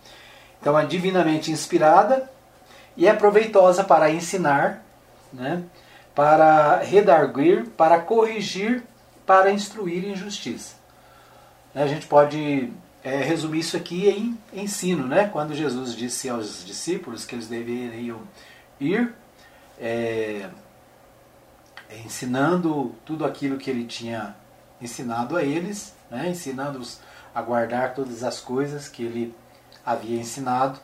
Então 0.60 0.78
é 0.78 0.84
divinamente 0.86 1.50
inspirada 1.50 2.30
e 2.96 3.06
é 3.06 3.14
proveitosa 3.14 3.84
para 3.84 4.10
ensinar, 4.10 4.84
né? 5.32 5.62
para 6.14 6.78
redarguir, 6.78 7.66
para 7.70 8.00
corrigir, 8.00 8.82
para 9.24 9.50
instruir 9.50 10.04
em 10.04 10.16
justiça. 10.16 10.76
A 11.74 11.86
gente 11.86 12.06
pode 12.06 12.72
é, 13.04 13.22
resumir 13.22 13.60
isso 13.60 13.76
aqui 13.76 14.08
em 14.08 14.38
ensino, 14.52 15.06
né? 15.06 15.28
Quando 15.32 15.54
Jesus 15.54 15.94
disse 15.94 16.28
aos 16.28 16.64
discípulos 16.64 17.24
que 17.24 17.34
eles 17.34 17.46
deveriam 17.46 18.20
ir 18.80 19.14
é, 19.80 20.48
ensinando 22.04 22.94
tudo 23.04 23.24
aquilo 23.24 23.58
que 23.58 23.70
ele 23.70 23.84
tinha 23.84 24.34
ensinado 24.80 25.36
a 25.36 25.42
eles, 25.42 25.94
né? 26.10 26.28
ensinando-os 26.28 27.00
a 27.38 27.42
guardar 27.42 27.94
todas 27.94 28.24
as 28.24 28.40
coisas 28.40 28.88
que 28.88 29.04
ele 29.04 29.34
havia 29.86 30.18
ensinado. 30.18 30.80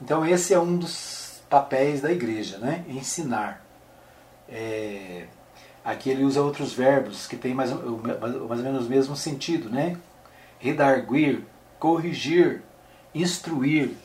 Então 0.00 0.26
esse 0.26 0.52
é 0.52 0.60
um 0.60 0.76
dos 0.76 1.40
papéis 1.48 2.02
da 2.02 2.12
igreja, 2.12 2.58
né? 2.58 2.84
ensinar. 2.86 3.64
É, 4.46 5.24
aqui 5.82 6.10
ele 6.10 6.22
usa 6.22 6.42
outros 6.42 6.74
verbos 6.74 7.26
que 7.26 7.36
têm 7.36 7.54
mais, 7.54 7.70
mais 7.70 8.34
ou 8.36 8.64
menos 8.64 8.86
o 8.86 8.90
mesmo 8.90 9.16
sentido, 9.16 9.70
né? 9.70 9.96
redarguir, 10.58 11.44
corrigir, 11.78 12.62
instruir. 13.14 13.96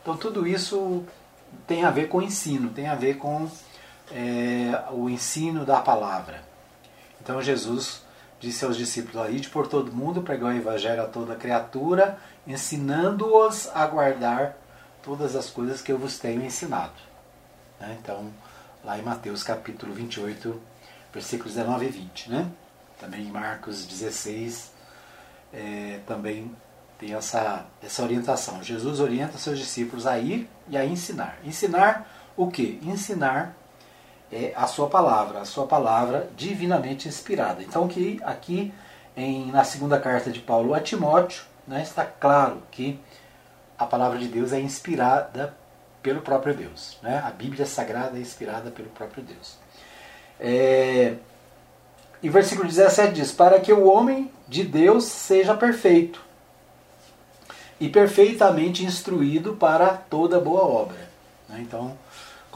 Então 0.00 0.16
tudo 0.16 0.46
isso 0.46 1.04
tem 1.66 1.84
a 1.84 1.90
ver 1.90 2.08
com 2.08 2.22
ensino, 2.22 2.70
tem 2.70 2.88
a 2.88 2.94
ver 2.94 3.18
com 3.18 3.46
é, 4.10 4.82
o 4.92 5.10
ensino 5.10 5.66
da 5.66 5.82
palavra. 5.82 6.42
Então 7.20 7.42
Jesus 7.42 8.05
disse 8.40 8.64
aos 8.64 8.76
discípulos: 8.76 9.28
Ide 9.30 9.48
por 9.48 9.66
todo 9.66 9.92
mundo, 9.92 10.22
pregar 10.22 10.52
o 10.52 10.56
evangelho 10.56 11.02
a 11.02 11.06
toda 11.06 11.34
criatura, 11.36 12.18
ensinando-os 12.46 13.68
a 13.74 13.86
guardar 13.86 14.56
todas 15.02 15.36
as 15.36 15.50
coisas 15.50 15.80
que 15.80 15.92
eu 15.92 15.98
vos 15.98 16.18
tenho 16.18 16.42
ensinado. 16.44 16.94
Né? 17.80 17.96
Então, 18.02 18.30
lá 18.84 18.98
em 18.98 19.02
Mateus 19.02 19.42
capítulo 19.42 19.92
28, 19.94 20.60
versículos 21.12 21.54
19 21.54 21.86
e 21.86 21.88
20. 21.88 22.30
Né? 22.30 22.50
Também 22.98 23.22
em 23.22 23.30
Marcos 23.30 23.86
16, 23.86 24.72
é, 25.52 26.00
também 26.06 26.54
tem 26.98 27.14
essa, 27.14 27.66
essa 27.82 28.02
orientação. 28.02 28.62
Jesus 28.62 29.00
orienta 29.00 29.38
seus 29.38 29.58
discípulos 29.58 30.06
a 30.06 30.18
ir 30.18 30.48
e 30.68 30.76
a 30.76 30.84
ensinar. 30.84 31.38
Ensinar 31.44 32.08
o 32.36 32.50
que? 32.50 32.80
Ensinar 32.82 33.54
é 34.32 34.52
a 34.56 34.66
sua 34.66 34.88
palavra, 34.88 35.40
a 35.40 35.44
sua 35.44 35.66
palavra 35.66 36.28
divinamente 36.36 37.08
inspirada. 37.08 37.62
Então 37.62 37.86
que 37.86 38.20
aqui 38.24 38.72
em, 39.16 39.50
na 39.50 39.64
segunda 39.64 39.98
carta 39.98 40.30
de 40.30 40.40
Paulo 40.40 40.74
a 40.74 40.80
Timóteo 40.80 41.44
né, 41.66 41.82
está 41.82 42.04
claro 42.04 42.62
que 42.70 42.98
a 43.78 43.86
palavra 43.86 44.18
de 44.18 44.28
Deus 44.28 44.52
é 44.52 44.60
inspirada 44.60 45.54
pelo 46.02 46.20
próprio 46.20 46.54
Deus. 46.54 46.98
Né? 47.02 47.22
A 47.24 47.30
Bíblia 47.30 47.66
Sagrada 47.66 48.16
é 48.16 48.20
inspirada 48.20 48.70
pelo 48.70 48.88
próprio 48.90 49.22
Deus. 49.22 49.58
É, 50.38 51.14
e 52.22 52.28
versículo 52.28 52.68
17 52.68 53.12
diz: 53.12 53.32
Para 53.32 53.60
que 53.60 53.72
o 53.72 53.86
homem 53.86 54.30
de 54.48 54.62
Deus 54.62 55.04
seja 55.04 55.54
perfeito 55.54 56.24
e 57.80 57.88
perfeitamente 57.88 58.84
instruído 58.84 59.54
para 59.54 59.88
toda 59.88 60.40
boa 60.40 60.64
obra. 60.64 61.08
Né? 61.48 61.58
Então, 61.60 61.96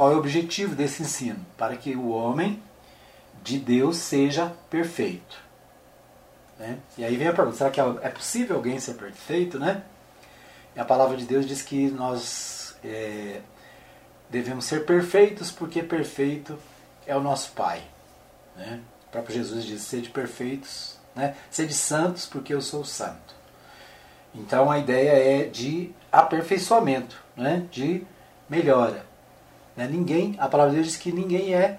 qual 0.00 0.12
é 0.12 0.14
o 0.14 0.18
objetivo 0.18 0.74
desse 0.74 1.02
ensino? 1.02 1.44
Para 1.58 1.76
que 1.76 1.94
o 1.94 2.08
homem 2.08 2.62
de 3.42 3.58
Deus 3.58 3.98
seja 3.98 4.50
perfeito. 4.70 5.36
Né? 6.58 6.78
E 6.96 7.04
aí 7.04 7.18
vem 7.18 7.28
a 7.28 7.34
pergunta: 7.34 7.58
será 7.58 7.70
que 7.70 7.78
é 7.78 8.08
possível 8.08 8.56
alguém 8.56 8.80
ser 8.80 8.94
perfeito? 8.94 9.58
Né? 9.58 9.82
E 10.74 10.80
a 10.80 10.86
palavra 10.86 11.18
de 11.18 11.26
Deus 11.26 11.46
diz 11.46 11.60
que 11.60 11.90
nós 11.90 12.74
é, 12.82 13.42
devemos 14.30 14.64
ser 14.64 14.86
perfeitos 14.86 15.52
porque 15.52 15.82
perfeito 15.82 16.58
é 17.06 17.14
o 17.14 17.20
nosso 17.20 17.52
Pai. 17.52 17.82
Né? 18.56 18.80
O 19.06 19.10
próprio 19.10 19.36
Jesus 19.36 19.66
diz: 19.66 19.82
sede 19.82 20.08
perfeitos, 20.08 20.98
né? 21.14 21.36
sede 21.50 21.74
santos 21.74 22.24
porque 22.24 22.54
eu 22.54 22.62
sou 22.62 22.86
santo. 22.86 23.34
Então 24.34 24.70
a 24.70 24.78
ideia 24.78 25.42
é 25.42 25.44
de 25.44 25.92
aperfeiçoamento, 26.10 27.22
né? 27.36 27.66
de 27.70 28.02
melhora. 28.48 29.09
Né? 29.76 29.88
Ninguém, 29.88 30.36
a 30.38 30.48
palavra 30.48 30.70
de 30.70 30.76
Deus 30.76 30.88
diz 30.88 30.96
que 30.96 31.12
ninguém 31.12 31.54
é 31.54 31.78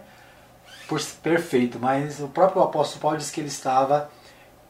perfeito, 1.23 1.79
mas 1.79 2.19
o 2.19 2.27
próprio 2.27 2.61
apóstolo 2.61 3.01
Paulo 3.01 3.17
diz 3.17 3.31
que 3.31 3.39
ele 3.39 3.47
estava 3.47 4.09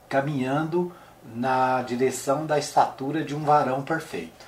caminhando 0.08 0.94
na 1.34 1.82
direção 1.82 2.46
da 2.46 2.60
estatura 2.60 3.24
de 3.24 3.36
um 3.36 3.44
varão 3.44 3.82
perfeito. 3.82 4.46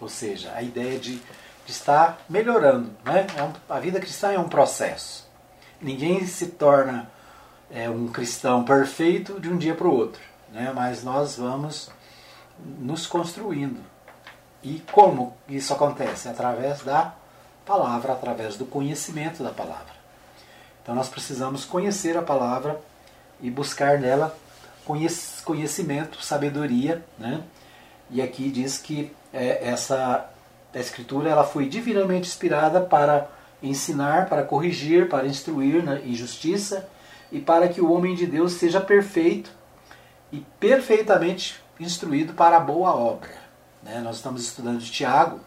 Ou 0.00 0.08
seja, 0.08 0.52
a 0.54 0.62
ideia 0.62 0.98
de, 0.98 1.16
de 1.16 1.72
estar 1.72 2.18
melhorando. 2.28 2.90
Né? 3.04 3.26
É 3.36 3.42
um, 3.42 3.52
a 3.68 3.78
vida 3.78 4.00
cristã 4.00 4.32
é 4.32 4.38
um 4.38 4.48
processo. 4.48 5.30
Ninguém 5.80 6.26
se 6.26 6.48
torna 6.48 7.10
é, 7.70 7.88
um 7.88 8.08
cristão 8.08 8.64
perfeito 8.64 9.40
de 9.40 9.48
um 9.48 9.56
dia 9.56 9.74
para 9.74 9.86
o 9.86 9.94
outro. 9.94 10.20
Né? 10.50 10.72
Mas 10.74 11.04
nós 11.04 11.36
vamos 11.36 11.90
nos 12.58 13.06
construindo. 13.06 13.80
E 14.62 14.82
como 14.92 15.36
isso 15.48 15.72
acontece? 15.72 16.28
Através 16.28 16.82
da 16.82 17.14
palavra, 17.64 18.12
através 18.12 18.56
do 18.56 18.64
conhecimento 18.64 19.42
da 19.42 19.50
palavra. 19.50 19.92
Então 20.82 20.94
nós 20.94 21.08
precisamos 21.08 21.64
conhecer 21.64 22.16
a 22.16 22.22
palavra 22.22 22.80
e 23.40 23.50
buscar 23.50 23.98
nela 23.98 24.36
conhecimento, 25.44 26.22
sabedoria. 26.22 27.04
Né? 27.18 27.40
E 28.10 28.20
aqui 28.20 28.50
diz 28.50 28.78
que 28.78 29.14
é, 29.32 29.68
essa 29.68 30.28
escritura 30.74 31.30
ela 31.30 31.44
foi 31.44 31.68
divinamente 31.68 32.28
inspirada 32.28 32.80
para 32.80 33.28
ensinar, 33.62 34.28
para 34.28 34.42
corrigir, 34.42 35.08
para 35.08 35.26
instruir 35.26 35.84
na, 35.84 36.00
em 36.00 36.14
justiça 36.14 36.88
e 37.30 37.40
para 37.40 37.68
que 37.68 37.80
o 37.80 37.92
homem 37.92 38.14
de 38.14 38.26
Deus 38.26 38.54
seja 38.54 38.80
perfeito 38.80 39.50
e 40.30 40.40
perfeitamente 40.58 41.62
instruído 41.78 42.34
para 42.34 42.56
a 42.56 42.60
boa 42.60 42.94
obra. 42.94 43.30
Né? 43.82 44.00
Nós 44.00 44.16
estamos 44.16 44.42
estudando 44.42 44.80
Tiago, 44.80 45.40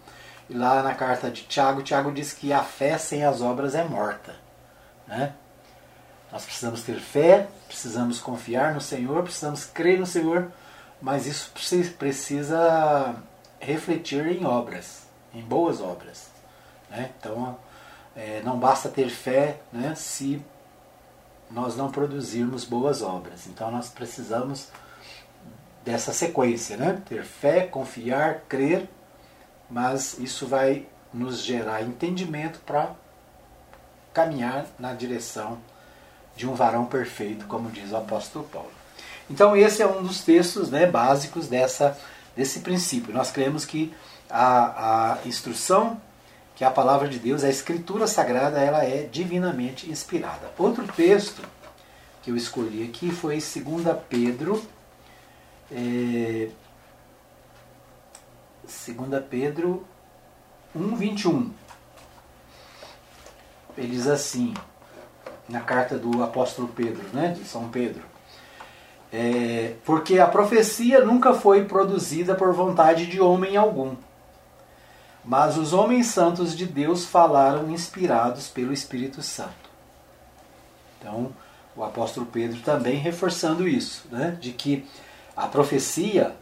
e 0.50 0.54
lá 0.54 0.84
na 0.84 0.94
carta 0.94 1.32
de 1.32 1.44
Tiago, 1.44 1.82
Tiago 1.82 2.12
diz 2.12 2.34
que 2.34 2.54
a 2.54 2.64
fé 2.64 2.98
sem 2.98 3.26
as 3.26 3.42
obras 3.42 3.74
é 3.74 3.84
morta. 3.84 4.36
Né? 5.08 5.34
Nós 6.32 6.46
precisamos 6.46 6.84
ter 6.84 7.00
fé, 7.00 7.48
precisamos 7.68 8.20
confiar 8.20 8.74
no 8.74 8.82
Senhor, 8.82 9.24
precisamos 9.24 9.66
crer 9.66 10.00
no 10.00 10.06
Senhor, 10.06 10.52
mas 11.02 11.26
isso 11.26 11.52
precisa 11.98 13.16
refletir 13.60 14.26
em 14.28 14.46
obras, 14.46 15.08
em 15.34 15.42
boas 15.42 15.82
obras. 15.82 16.30
Né? 16.90 17.12
Então, 17.20 17.58
é, 18.16 18.42
não 18.44 18.60
basta 18.60 18.90
ter 18.90 19.10
fé 19.10 19.60
né, 19.74 19.94
se 19.96 20.42
nós 21.50 21.76
não 21.76 21.92
produzirmos 21.92 22.66
boas 22.66 23.02
obras. 23.02 23.48
Então, 23.48 23.72
nós 23.72 23.90
precisamos 23.90 24.70
dessa 25.84 26.12
sequência, 26.12 26.76
né? 26.76 27.02
Ter 27.08 27.24
fé, 27.24 27.62
confiar, 27.68 28.42
crer, 28.50 28.90
mas 29.70 30.18
isso 30.20 30.46
vai 30.46 30.86
nos 31.14 31.44
gerar 31.44 31.82
entendimento 31.82 32.60
para 32.60 32.92
caminhar 34.14 34.66
na 34.78 34.94
direção 34.94 35.58
de 36.36 36.48
um 36.48 36.54
varão 36.54 36.86
perfeito, 36.86 37.46
como 37.46 37.72
diz 37.72 37.92
o 37.92 37.98
apóstolo 37.98 38.46
Paulo. 38.46 38.72
Então 39.30 39.56
esse 39.56 39.82
é 39.82 39.88
um 39.88 40.04
dos 40.04 40.24
textos 40.24 40.70
né, 40.70 40.86
básicos 40.86 41.48
dessa, 41.48 41.98
desse 42.36 42.60
princípio. 42.60 43.14
Nós 43.14 43.32
cremos 43.32 43.66
que 43.66 43.94
a, 44.30 45.14
a 45.14 45.28
instrução, 45.28 46.00
que 46.56 46.64
a 46.64 46.72
palavra 46.72 47.08
de 47.08 47.20
Deus, 47.20 47.44
a 47.44 47.50
escritura 47.50 48.08
sagrada, 48.08 48.60
ela 48.60 48.84
é 48.84 49.08
divinamente 49.12 49.90
inspirada. 49.90 50.52
Outro 50.58 50.86
texto 50.88 51.42
que 52.22 52.32
eu 52.32 52.36
escolhi 52.36 52.84
aqui 52.84 53.12
foi 53.12 53.36
2 53.36 53.98
Pedro 54.10 54.64
é, 55.72 56.50
2 58.66 59.24
Pedro 59.30 59.86
1, 60.76 60.96
21. 60.96 61.52
Ele 63.78 63.88
diz 63.88 64.08
assim, 64.08 64.54
na 65.48 65.62
carta 65.62 65.98
do 65.98 66.24
apóstolo 66.24 66.68
Pedro, 66.70 67.04
né, 67.14 67.30
de 67.38 67.46
São 67.46 67.70
Pedro. 67.70 68.04
É, 69.12 69.76
porque 69.86 70.20
a 70.20 70.28
profecia 70.28 71.06
nunca 71.06 71.34
foi 71.34 71.66
produzida 71.66 72.36
por 72.36 72.52
vontade 72.54 73.06
de 73.06 73.22
homem 73.22 73.56
algum, 73.56 73.96
mas 75.24 75.58
os 75.58 75.74
homens 75.74 76.08
santos 76.08 76.56
de 76.56 76.66
Deus 76.66 77.06
falaram 77.06 77.70
inspirados 77.70 78.48
pelo 78.48 78.74
Espírito 78.74 79.22
Santo. 79.22 79.70
Então, 81.00 81.32
o 81.76 81.84
apóstolo 81.84 82.26
Pedro 82.26 82.60
também 82.62 82.98
reforçando 82.98 83.68
isso, 83.68 84.08
né, 84.12 84.38
de 84.40 84.52
que 84.52 84.86
a 85.36 85.48
profecia 85.48 86.36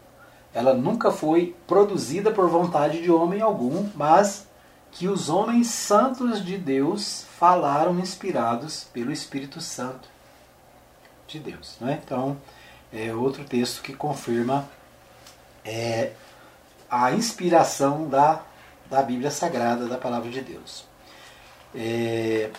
ela 0.53 0.73
nunca 0.73 1.11
foi 1.11 1.55
produzida 1.67 2.31
por 2.31 2.47
vontade 2.47 3.01
de 3.01 3.11
homem 3.11 3.41
algum, 3.41 3.89
mas 3.95 4.47
que 4.91 5.07
os 5.07 5.27
homens 5.29 5.67
santos 5.67 6.45
de 6.45 6.57
Deus 6.57 7.25
falaram 7.39 7.97
inspirados 7.99 8.83
pelo 8.93 9.11
Espírito 9.11 9.59
Santo 9.59 10.07
de 11.27 11.39
Deus. 11.39 11.77
Né? 11.81 11.99
Então, 12.03 12.37
é 12.91 13.13
outro 13.13 13.43
texto 13.43 13.81
que 13.81 13.93
confirma 13.93 14.69
é, 15.65 16.11
a 16.89 17.11
inspiração 17.11 18.07
da, 18.07 18.43
da 18.87 19.01
Bíblia 19.01 19.31
Sagrada, 19.31 19.87
da 19.87 19.97
Palavra 19.97 20.29
de 20.29 20.41
Deus. 20.41 20.85
É, 21.73 22.51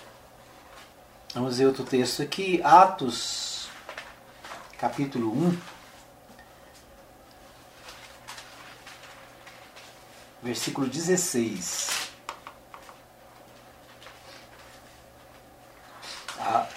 vamos 1.32 1.58
ver 1.58 1.66
outro 1.66 1.84
texto 1.84 2.20
aqui, 2.20 2.60
Atos, 2.64 3.68
capítulo 4.76 5.30
1. 5.30 5.73
Versículo 10.44 10.86
16. 10.86 12.04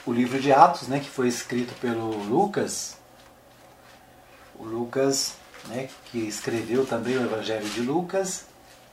o 0.06 0.13
livro 0.13 0.39
de 0.39 0.53
Atos, 0.53 0.88
né, 0.88 1.01
que 1.01 1.10
foi 1.10 1.27
escrito 1.27 1.73
pelo 1.82 2.12
Lucas, 2.23 2.95
o 4.58 4.63
Lucas, 4.63 5.34
né, 5.67 5.89
que 6.06 6.19
escreveu 6.19 6.86
também 6.86 7.17
o 7.17 7.23
Evangelho 7.23 7.67
de 7.67 7.82
Lucas, 7.82 8.45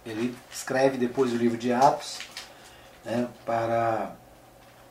ele 0.05 0.37
escreve 0.53 0.99
depois 0.99 1.33
o 1.33 1.37
livro 1.37 1.57
de 1.57 1.73
Atos, 1.73 2.19
né, 3.05 3.29
para 3.47 4.17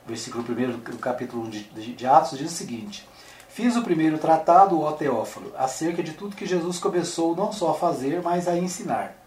o 0.06 0.08
versículo 0.08 0.46
1 0.48 0.80
do 0.92 0.98
capítulo 0.98 1.44
1 1.44 1.50
de, 1.50 1.94
de 1.94 2.08
Atos, 2.08 2.38
diz 2.38 2.54
o 2.54 2.56
seguinte: 2.56 3.06
Fiz 3.50 3.76
o 3.76 3.84
primeiro 3.84 4.18
tratado, 4.18 4.80
ó 4.80 4.94
Teófilo, 4.94 5.54
acerca 5.58 6.02
de 6.02 6.14
tudo 6.14 6.38
que 6.38 6.46
Jesus 6.46 6.80
começou 6.80 7.36
não 7.36 7.52
só 7.52 7.72
a 7.72 7.76
fazer, 7.76 8.22
mas 8.22 8.48
a 8.48 8.58
ensinar, 8.58 9.23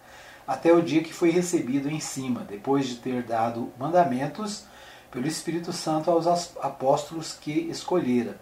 até 0.46 0.72
o 0.72 0.82
dia 0.82 1.02
que 1.02 1.12
foi 1.12 1.30
recebido 1.30 1.90
em 1.90 2.00
cima, 2.00 2.40
depois 2.48 2.86
de 2.86 2.96
ter 2.96 3.22
dado 3.22 3.72
mandamentos 3.78 4.64
pelo 5.10 5.26
Espírito 5.26 5.72
Santo 5.72 6.10
aos 6.10 6.26
apóstolos 6.58 7.32
que 7.32 7.50
escolhera, 7.70 8.38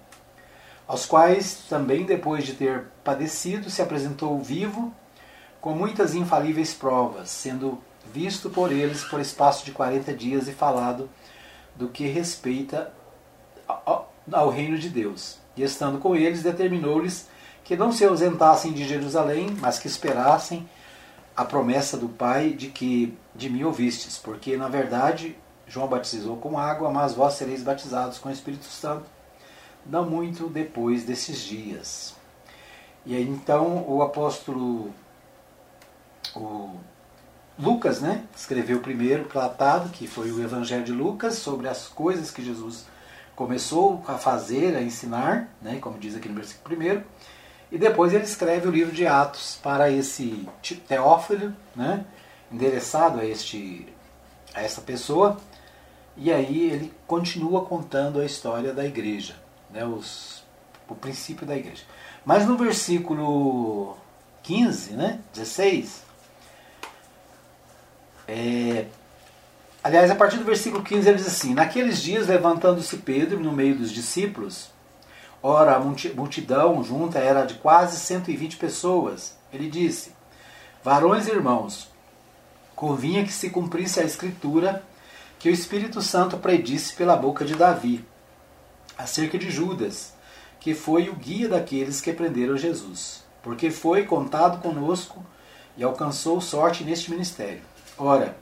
aos 0.87 1.07
quais 1.07 1.65
também, 1.69 2.05
depois 2.05 2.45
de 2.45 2.55
ter 2.55 2.87
padecido, 3.03 3.71
se 3.71 3.81
apresentou 3.81 4.39
vivo, 4.43 4.93
com 5.61 5.75
muitas 5.75 6.15
infalíveis 6.15 6.75
provas, 6.75 7.31
sendo 7.31 7.79
visto 8.13 8.51
por 8.51 8.71
eles 8.71 9.03
por 9.05 9.19
espaço 9.19 9.65
de 9.65 9.73
quarenta 9.73 10.13
dias 10.13 10.47
e 10.47 10.53
falado 10.53 11.09
do 11.75 11.89
que 11.89 12.07
respeita 12.07 12.93
ao 13.67 14.51
reino 14.51 14.79
de 14.79 14.91
Deus. 14.91 15.39
E 15.57 15.63
estando 15.63 15.99
com 15.99 16.15
eles, 16.15 16.43
determinou-lhes 16.43 17.29
que 17.65 17.77
não 17.77 17.93
se 17.93 18.05
ausentassem 18.05 18.73
de 18.73 18.87
Jerusalém, 18.87 19.57
mas 19.59 19.79
que 19.79 19.87
esperassem 19.87 20.69
a 21.37 21.45
promessa 21.45 21.97
do 21.97 22.09
Pai 22.09 22.51
de 22.51 22.69
que 22.69 23.17
de 23.35 23.51
mim 23.51 23.65
ouvistes, 23.65 24.19
porque 24.19 24.57
na 24.57 24.69
verdade 24.69 25.37
João 25.67 25.89
batizou 25.89 26.37
com 26.37 26.59
água, 26.59 26.91
mas 26.91 27.15
vós 27.15 27.35
sereis 27.35 27.63
batizados 27.63 28.19
com 28.19 28.29
o 28.29 28.33
Espírito 28.33 28.67
Santo, 28.67 29.07
não 29.87 30.09
muito 30.09 30.49
depois 30.49 31.05
desses 31.05 31.41
dias. 31.41 32.15
E 33.05 33.15
aí 33.15 33.29
então 33.29 33.85
o 33.89 34.03
apóstolo 34.03 34.93
o 36.37 36.77
Lucas, 37.59 38.01
né, 38.01 38.25
escreveu 38.37 38.79
o 38.79 38.81
primeiro 38.81 39.25
tratado, 39.27 39.91
que 39.91 40.09
foi 40.09 40.33
o 40.33 40.43
Evangelho 40.43 40.85
de 40.85 40.91
Lucas, 40.91 41.35
sobre 41.35 41.69
as 41.69 41.87
coisas 41.87 42.31
que 42.31 42.45
Jesus 42.45 42.85
começou 43.37 44.03
a 44.09 44.15
fazer, 44.15 44.77
a 44.77 44.83
ensinar, 44.83 45.49
né, 45.63 45.79
como 45.81 45.99
diz 45.99 46.17
aqui 46.17 46.29
no 46.29 46.35
versículo 46.35 46.65
primeiro. 46.65 47.05
E 47.75 47.79
depois 47.79 48.15
ele 48.15 48.23
escreve 48.23 48.69
o 48.69 48.71
livro 48.71 48.95
de 48.95 49.05
Atos 49.05 49.59
para 49.61 49.91
esse 49.91 50.49
Teófilo, 50.87 51.53
né, 51.75 52.05
endereçado 52.49 53.19
a 53.19 53.25
este 53.25 53.93
a 54.55 54.63
essa 54.63 54.81
pessoa, 54.81 55.37
e 56.17 56.33
aí 56.33 56.71
ele 56.71 56.95
continua 57.05 57.65
contando 57.65 58.21
a 58.21 58.25
história 58.25 58.73
da 58.73 58.85
igreja, 58.85 59.35
né, 59.73 59.85
os, 59.85 60.45
o 60.89 60.95
princípio 60.95 61.45
da 61.45 61.57
igreja. 61.57 61.83
Mas 62.25 62.47
no 62.47 62.57
versículo 62.57 63.97
15, 64.45 64.93
né, 64.93 65.19
16, 65.35 66.05
é, 68.29 68.87
aliás, 69.83 70.13
a 70.13 70.15
partir 70.15 70.37
do 70.37 70.45
versículo 70.45 70.85
15 70.85 71.09
ele 71.09 71.19
diz 71.19 71.27
assim: 71.27 71.53
Naqueles 71.53 72.01
dias, 72.01 72.29
levantando-se 72.29 72.99
Pedro 72.99 73.41
no 73.41 73.51
meio 73.51 73.77
dos 73.77 73.91
discípulos, 73.91 74.73
ora, 75.47 75.77
a 75.77 75.79
multidão 75.79 76.83
junta 76.83 77.19
era 77.19 77.45
de 77.45 77.55
quase 77.55 77.99
120 77.99 78.57
pessoas, 78.57 79.37
ele 79.53 79.69
disse: 79.69 80.13
Varões 80.83 81.29
e 81.29 81.31
irmãos, 81.31 81.91
convinha 82.75 83.25
que 83.25 83.33
se 83.33 83.51
cumprisse 83.51 84.01
a 84.01 84.05
escritura 84.05 84.83
que 85.39 85.51
o 85.51 85.53
Espírito 85.53 86.01
Santo 86.01 86.39
predisse 86.39 86.95
pela 86.95 87.15
boca 87.15 87.45
de 87.45 87.55
Davi, 87.55 88.03
acerca 88.97 89.37
de 89.37 89.51
Judas, 89.51 90.15
que 90.59 90.75
foi 90.75 91.11
o 91.11 91.15
guia 91.15 91.49
daqueles 91.49 92.01
que 92.01 92.13
prenderam 92.13 92.57
Jesus, 92.57 93.23
porque 93.43 93.71
foi 93.71 94.05
contado 94.05 94.63
conosco 94.63 95.23
e 95.77 95.85
alcançou 95.85 96.41
sorte 96.41 96.85
neste 96.85 97.11
ministério. 97.11 97.61
Ora, 97.99 98.35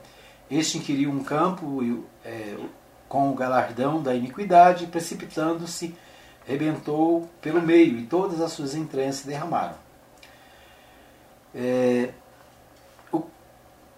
este 0.49 0.77
inquiriu 0.77 1.09
um 1.09 1.23
campo 1.23 1.81
é, 2.23 2.55
com 3.09 3.29
o 3.29 3.35
galardão 3.35 4.01
da 4.01 4.15
iniquidade, 4.15 4.87
precipitando-se, 4.87 5.93
rebentou 6.45 7.29
pelo 7.41 7.61
meio, 7.61 7.97
e 7.99 8.05
todas 8.05 8.41
as 8.41 8.51
suas 8.51 8.75
entranhas 8.75 9.15
se 9.17 9.27
derramaram. 9.27 9.75
É, 11.55 12.09
o, 13.11 13.23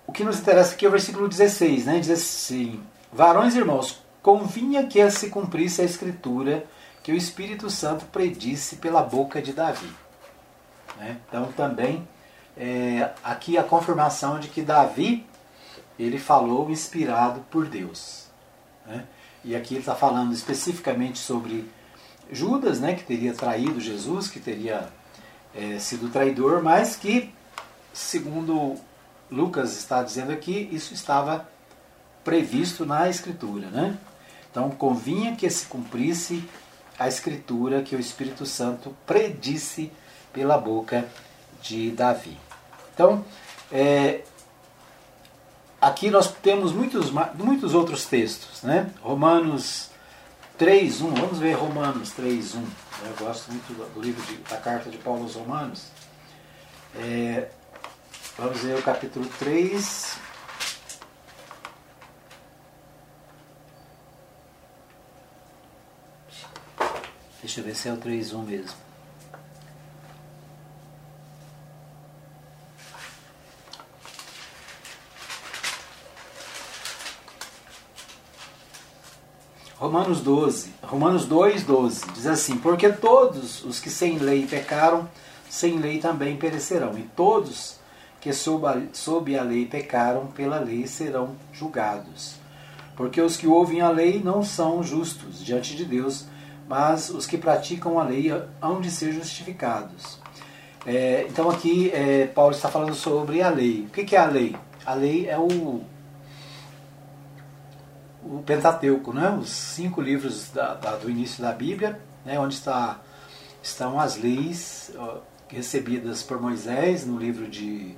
o 0.08 0.12
que 0.12 0.24
nos 0.24 0.40
interessa 0.40 0.74
aqui 0.74 0.86
é 0.86 0.88
o 0.88 0.92
versículo 0.92 1.28
16, 1.28 1.86
né? 1.86 2.00
Diz 2.00 2.10
assim: 2.10 2.84
Varões 3.12 3.56
e 3.56 3.60
irmãos, 3.60 4.04
convinha 4.22 4.88
que 4.88 5.10
se 5.10 5.30
cumprisse 5.30 5.82
a 5.82 5.86
escritura 5.86 6.66
que 7.04 7.12
o 7.12 7.16
Espírito 7.16 7.70
Santo 7.70 8.06
predisse 8.06 8.78
pela 8.78 9.04
boca 9.04 9.42
de 9.42 9.54
Davi. 9.54 9.90
Né? 10.98 11.18
Então 11.28 11.52
também 11.52 12.08
é, 12.58 13.12
aqui 13.24 13.58
a 13.58 13.64
confirmação 13.64 14.40
de 14.40 14.48
que 14.48 14.62
Davi 14.62 15.26
ele 16.00 16.18
falou 16.18 16.70
inspirado 16.70 17.42
por 17.52 17.68
Deus. 17.68 18.26
Né? 18.86 19.06
E 19.44 19.56
aqui 19.56 19.76
ele 19.76 19.82
está 19.82 19.96
falando 19.96 20.34
especificamente 20.34 21.20
sobre 21.20 21.70
Judas, 22.32 22.80
né, 22.80 22.96
que 22.96 23.04
teria 23.04 23.34
traído 23.34 23.80
Jesus, 23.80 24.28
que 24.28 24.40
teria 24.40 24.90
é, 25.54 25.80
sido 25.80 26.10
traidor, 26.10 26.62
mas 26.64 26.96
que, 26.96 27.34
segundo 27.94 28.76
Lucas 29.30 29.78
está 29.78 30.04
dizendo 30.04 30.32
aqui, 30.32 30.70
isso 30.72 30.94
estava 30.94 31.48
previsto 32.24 32.86
na 32.86 33.10
Escritura. 33.10 33.68
Né? 33.68 33.98
Então, 34.50 34.70
convinha 34.72 35.36
que 35.36 35.50
se 35.50 35.66
cumprisse 35.68 36.44
a 36.98 37.08
Escritura 37.08 37.82
que 37.82 37.96
o 37.96 38.00
Espírito 38.00 38.46
Santo 38.46 38.96
predisse 39.06 39.92
pela 40.34 40.58
boca 40.58 41.08
de 41.62 41.92
Davi. 41.92 42.38
Então, 42.94 43.24
é, 43.72 44.22
aqui 45.82 46.10
nós 46.10 46.32
temos 46.32 46.72
muitos, 46.72 47.12
muitos 47.36 47.74
outros 47.74 48.06
textos. 48.06 48.64
Né? 48.64 48.90
Romanos 49.02 49.90
3.1, 50.58 51.20
vamos 51.20 51.40
ver 51.40 51.54
Romanos 51.54 52.14
3.1. 52.18 52.64
Eu 53.06 53.26
gosto 53.26 53.52
muito 53.52 53.74
do 53.94 54.02
livro 54.02 54.22
de, 54.26 54.38
da 54.50 54.58
carta 54.58 54.90
de 54.90 54.98
Paulo 54.98 55.24
aos 55.24 55.36
Romanos. 55.36 55.88
É, 56.96 57.50
vamos 58.38 58.60
ver 58.60 58.80
o 58.80 58.82
capítulo 58.82 59.28
3, 59.38 60.18
Deixa 67.46 67.60
eu 67.60 67.64
ver 67.64 67.76
se 67.76 67.88
é 67.88 67.94
o 67.94 67.98
3.1 67.98 68.44
mesmo. 68.44 68.95
Romanos 79.78 80.22
12, 80.22 80.74
Romanos 80.82 81.26
2, 81.26 81.64
12, 81.64 82.06
diz 82.14 82.28
assim, 82.28 82.58
porque 82.58 82.90
todos 82.90 83.64
os 83.66 83.78
que 83.78 83.90
sem 83.90 84.18
lei 84.18 84.48
pecaram, 84.48 85.10
sem 85.50 85.78
lei 85.80 86.00
também 86.00 86.38
perecerão, 86.38 86.98
e 86.98 87.02
todos 87.02 87.78
que 88.22 88.32
sob 88.32 88.66
a, 88.66 88.82
sob 88.94 89.38
a 89.38 89.44
lei 89.44 89.66
pecaram, 89.66 90.28
pela 90.28 90.60
lei 90.60 90.88
serão 90.88 91.36
julgados. 91.52 92.36
Porque 92.96 93.20
os 93.20 93.36
que 93.36 93.48
ouvem 93.48 93.82
a 93.82 93.90
lei 93.90 94.22
não 94.24 94.44
são 94.44 94.82
justos 94.82 95.44
diante 95.44 95.76
de 95.76 95.84
Deus, 95.84 96.26
mas 96.70 97.10
os 97.10 97.26
que 97.28 97.38
praticam 97.38 98.00
a 98.00 98.04
lei 98.04 98.32
hão 98.62 98.80
de 98.80 98.90
ser 98.90 99.12
justificados. 99.12 100.18
É, 100.86 101.26
então 101.30 101.50
aqui 101.50 101.92
é, 101.94 102.28
Paulo 102.28 102.56
está 102.56 102.70
falando 102.70 102.96
sobre 102.96 103.42
a 103.42 103.50
lei. 103.50 103.82
O 103.82 103.90
que, 103.90 104.06
que 104.06 104.16
é 104.16 104.20
a 104.20 104.26
lei? 104.26 104.56
A 104.86 104.94
lei 104.94 105.28
é 105.28 105.38
o, 105.38 105.84
o 108.26 108.42
Pentateuco, 108.44 109.14
né? 109.14 109.30
os 109.30 109.50
cinco 109.50 110.02
livros 110.02 110.50
da, 110.52 110.74
da, 110.74 110.96
do 110.96 111.10
início 111.10 111.42
da 111.44 111.52
Bíblia, 111.52 112.00
né? 112.26 112.40
onde 112.40 112.56
está, 112.56 113.00
estão 113.62 114.00
as 114.00 114.18
leis 114.18 114.92
recebidas 115.48 116.24
por 116.24 116.42
Moisés 116.42 117.06
no 117.06 117.18
livro 117.18 117.48
de, 117.48 117.96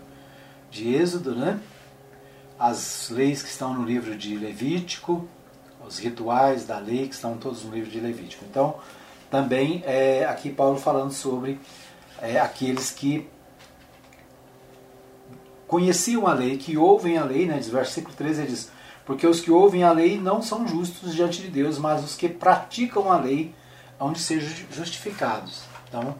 de 0.69 0.93
Êxodo, 0.93 1.33
né? 1.33 1.59
as 2.59 3.09
leis 3.09 3.41
que 3.41 3.49
estão 3.49 3.73
no 3.73 3.85
livro 3.85 4.15
de 4.17 4.35
Levítico, 4.35 5.27
os 5.85 5.99
rituais 5.99 6.65
da 6.65 6.79
lei 6.79 7.07
que 7.07 7.15
estão 7.15 7.37
todos 7.37 7.63
no 7.63 7.73
livro 7.73 7.89
de 7.89 7.99
Levítico. 7.99 8.43
Então, 8.49 8.75
também 9.29 9.83
é, 9.85 10.25
aqui 10.25 10.49
Paulo 10.49 10.77
falando 10.77 11.11
sobre 11.11 11.59
é, 12.21 12.39
aqueles 12.39 12.91
que 12.91 13.27
conheciam 15.67 16.27
a 16.27 16.33
lei, 16.33 16.57
que 16.57 16.77
ouvem 16.77 17.17
a 17.17 17.23
lei, 17.23 17.45
né? 17.45 17.57
Diz, 17.57 17.69
versículo 17.69 18.15
13 18.15 18.41
ele 18.41 18.51
diz, 18.51 18.71
porque 19.07 19.25
os 19.25 19.39
que 19.39 19.49
ouvem 19.49 19.83
a 19.83 19.91
lei 19.93 20.19
não 20.19 20.41
são 20.41 20.67
justos 20.67 21.15
diante 21.15 21.41
de 21.41 21.47
Deus, 21.47 21.79
mas 21.79 22.03
os 22.03 22.13
que 22.13 22.27
praticam 22.27 23.09
a 23.09 23.17
lei 23.17 23.55
hão 23.97 24.11
de 24.11 24.19
ser 24.19 24.41
justificados. 24.69 25.61
Então, 25.87 26.13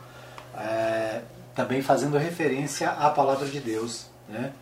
é, 0.57 1.21
também 1.53 1.81
fazendo 1.81 2.17
referência 2.17 2.89
à 2.91 3.09
palavra 3.09 3.45
de 3.45 3.59
Deus, 3.59 4.05
né? 4.29 4.53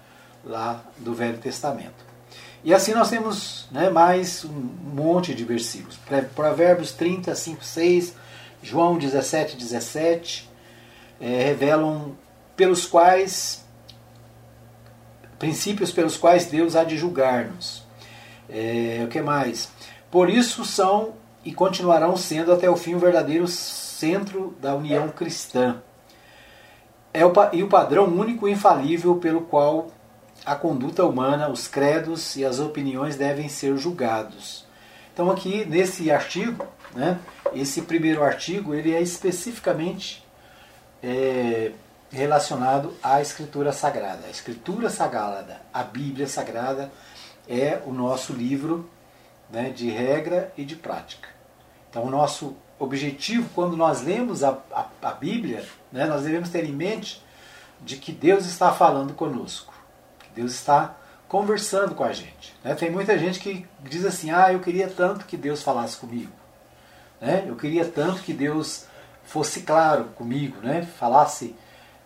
lá 0.44 0.84
do 0.98 1.14
Velho 1.14 1.38
Testamento. 1.38 2.04
E 2.64 2.74
assim 2.74 2.96
nós 2.96 3.12
temos 3.12 3.68
né, 3.72 3.92
mais 3.92 4.44
um 4.44 4.50
monte 4.50 5.36
de 5.36 5.46
versículos. 5.46 6.00
Provérbios 6.34 6.94
30, 6.94 7.36
5, 7.36 7.64
6, 7.64 8.16
João 8.64 8.98
17, 8.98 9.56
17, 9.56 10.50
é, 11.22 11.44
revelam 11.44 12.16
pelos 12.56 12.88
quais, 12.88 13.64
princípios 15.38 15.92
pelos 15.92 16.18
quais 16.18 16.48
Deus 16.48 16.76
há 16.76 16.84
de 16.84 16.98
julgar-nos. 16.98 17.85
É, 18.50 19.02
o 19.06 19.08
que 19.08 19.22
mais? 19.22 19.70
Por 20.12 20.30
isso 20.30 20.64
são 20.64 21.14
e 21.44 21.54
continuarão 21.54 22.18
sendo 22.18 22.52
até 22.52 22.70
o 22.70 22.76
fim 22.76 22.96
o 22.96 23.00
verdadeiro 23.00 23.48
centro 23.48 24.56
da 24.60 24.76
união 24.76 25.10
cristã. 25.10 25.82
É 27.14 27.26
o, 27.26 27.32
e 27.54 27.64
o 27.64 27.70
padrão 27.70 28.06
único 28.06 28.48
e 28.48 28.52
infalível 28.52 29.16
pelo 29.18 29.42
qual 29.42 29.88
a 30.46 30.56
conduta 30.56 31.06
humana, 31.06 31.50
os 31.50 31.68
credos 31.68 32.36
e 32.36 32.44
as 32.44 32.60
opiniões 32.60 33.16
devem 33.16 33.48
ser 33.48 33.78
julgados. 33.78 34.66
Então 35.14 35.32
aqui 35.32 35.66
nesse 35.66 36.12
artigo, 36.12 36.68
né, 36.94 37.20
esse 37.54 37.82
primeiro 37.84 38.24
artigo, 38.24 38.74
ele 38.74 38.94
é 38.94 39.02
especificamente 39.02 40.26
é, 41.02 41.72
relacionado 42.12 42.94
à 43.02 43.22
Escritura 43.22 43.72
Sagrada. 43.72 44.28
A 44.28 44.30
Escritura 44.30 44.90
Sagrada, 44.90 45.62
a 45.74 45.84
Bíblia 45.84 46.28
Sagrada, 46.28 46.92
é 47.48 47.82
o 47.86 47.92
nosso 47.92 48.34
livro 48.34 48.90
né, 49.50 49.70
de 49.70 49.90
regra 49.90 50.52
e 50.58 50.66
de 50.66 50.76
prática. 50.76 51.30
Então 51.90 52.04
o 52.04 52.10
nosso 52.10 52.56
objetivo, 52.78 53.50
quando 53.56 53.78
nós 53.78 54.02
lemos 54.02 54.44
a, 54.44 54.58
a, 54.72 54.88
a 55.02 55.12
Bíblia, 55.12 55.66
né, 55.92 56.06
nós 56.06 56.24
devemos 56.24 56.50
ter 56.50 56.66
em 56.66 56.74
mente 56.74 57.24
de 57.82 57.98
que 57.98 58.12
Deus 58.12 58.46
está 58.46 58.72
falando 58.72 59.14
conosco. 59.14 59.74
Deus 60.36 60.54
está 60.54 60.96
conversando 61.28 61.96
com 61.96 62.04
a 62.04 62.12
gente. 62.12 62.54
Né? 62.64 62.76
Tem 62.76 62.90
muita 62.90 63.18
gente 63.18 63.40
que 63.40 63.66
diz 63.82 64.06
assim: 64.06 64.32
ah, 64.32 64.52
eu 64.52 64.60
queria 64.60 64.88
tanto 64.88 65.26
que 65.26 65.38
Deus 65.38 65.62
falasse 65.64 65.98
comigo. 65.98 66.32
Né? 67.20 67.46
Eu 67.48 67.56
queria 67.56 67.86
tanto 67.86 68.22
que 68.22 68.34
Deus 68.34 68.86
fosse 69.24 69.62
claro 69.62 70.06
comigo, 70.16 70.58
né? 70.62 70.88
falasse. 70.98 71.56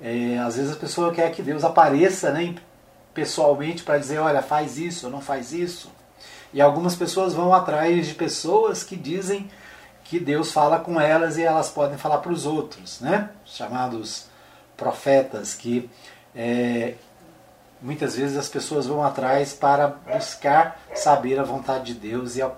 É, 0.01 0.37
às 0.37 0.55
vezes 0.55 0.71
a 0.71 0.77
pessoa 0.77 1.13
quer 1.13 1.29
que 1.31 1.41
Deus 1.41 1.65
apareça 1.65 2.31
né, 2.31 2.55
pessoalmente 3.13 3.83
para 3.83 3.97
dizer: 3.97 4.19
olha, 4.19 4.41
faz 4.41 4.77
isso 4.77 5.09
não 5.09 5.21
faz 5.21 5.53
isso. 5.53 5.91
E 6.53 6.61
algumas 6.61 6.95
pessoas 6.95 7.33
vão 7.33 7.53
atrás 7.53 8.07
de 8.07 8.15
pessoas 8.15 8.83
que 8.83 8.95
dizem 8.95 9.49
que 10.03 10.19
Deus 10.19 10.51
fala 10.51 10.79
com 10.79 10.99
elas 10.99 11.37
e 11.37 11.43
elas 11.43 11.69
podem 11.69 11.97
falar 11.97 12.17
para 12.17 12.31
os 12.31 12.47
outros, 12.47 12.99
né? 12.99 13.29
chamados 13.45 14.25
profetas, 14.75 15.53
que 15.53 15.87
é, 16.35 16.95
muitas 17.79 18.15
vezes 18.15 18.35
as 18.35 18.49
pessoas 18.49 18.87
vão 18.87 19.03
atrás 19.03 19.53
para 19.53 19.87
buscar 19.87 20.81
saber 20.95 21.39
a 21.39 21.43
vontade 21.43 21.93
de 21.93 21.99
Deus 21.99 22.37
e, 22.37 22.41
a, 22.41 22.51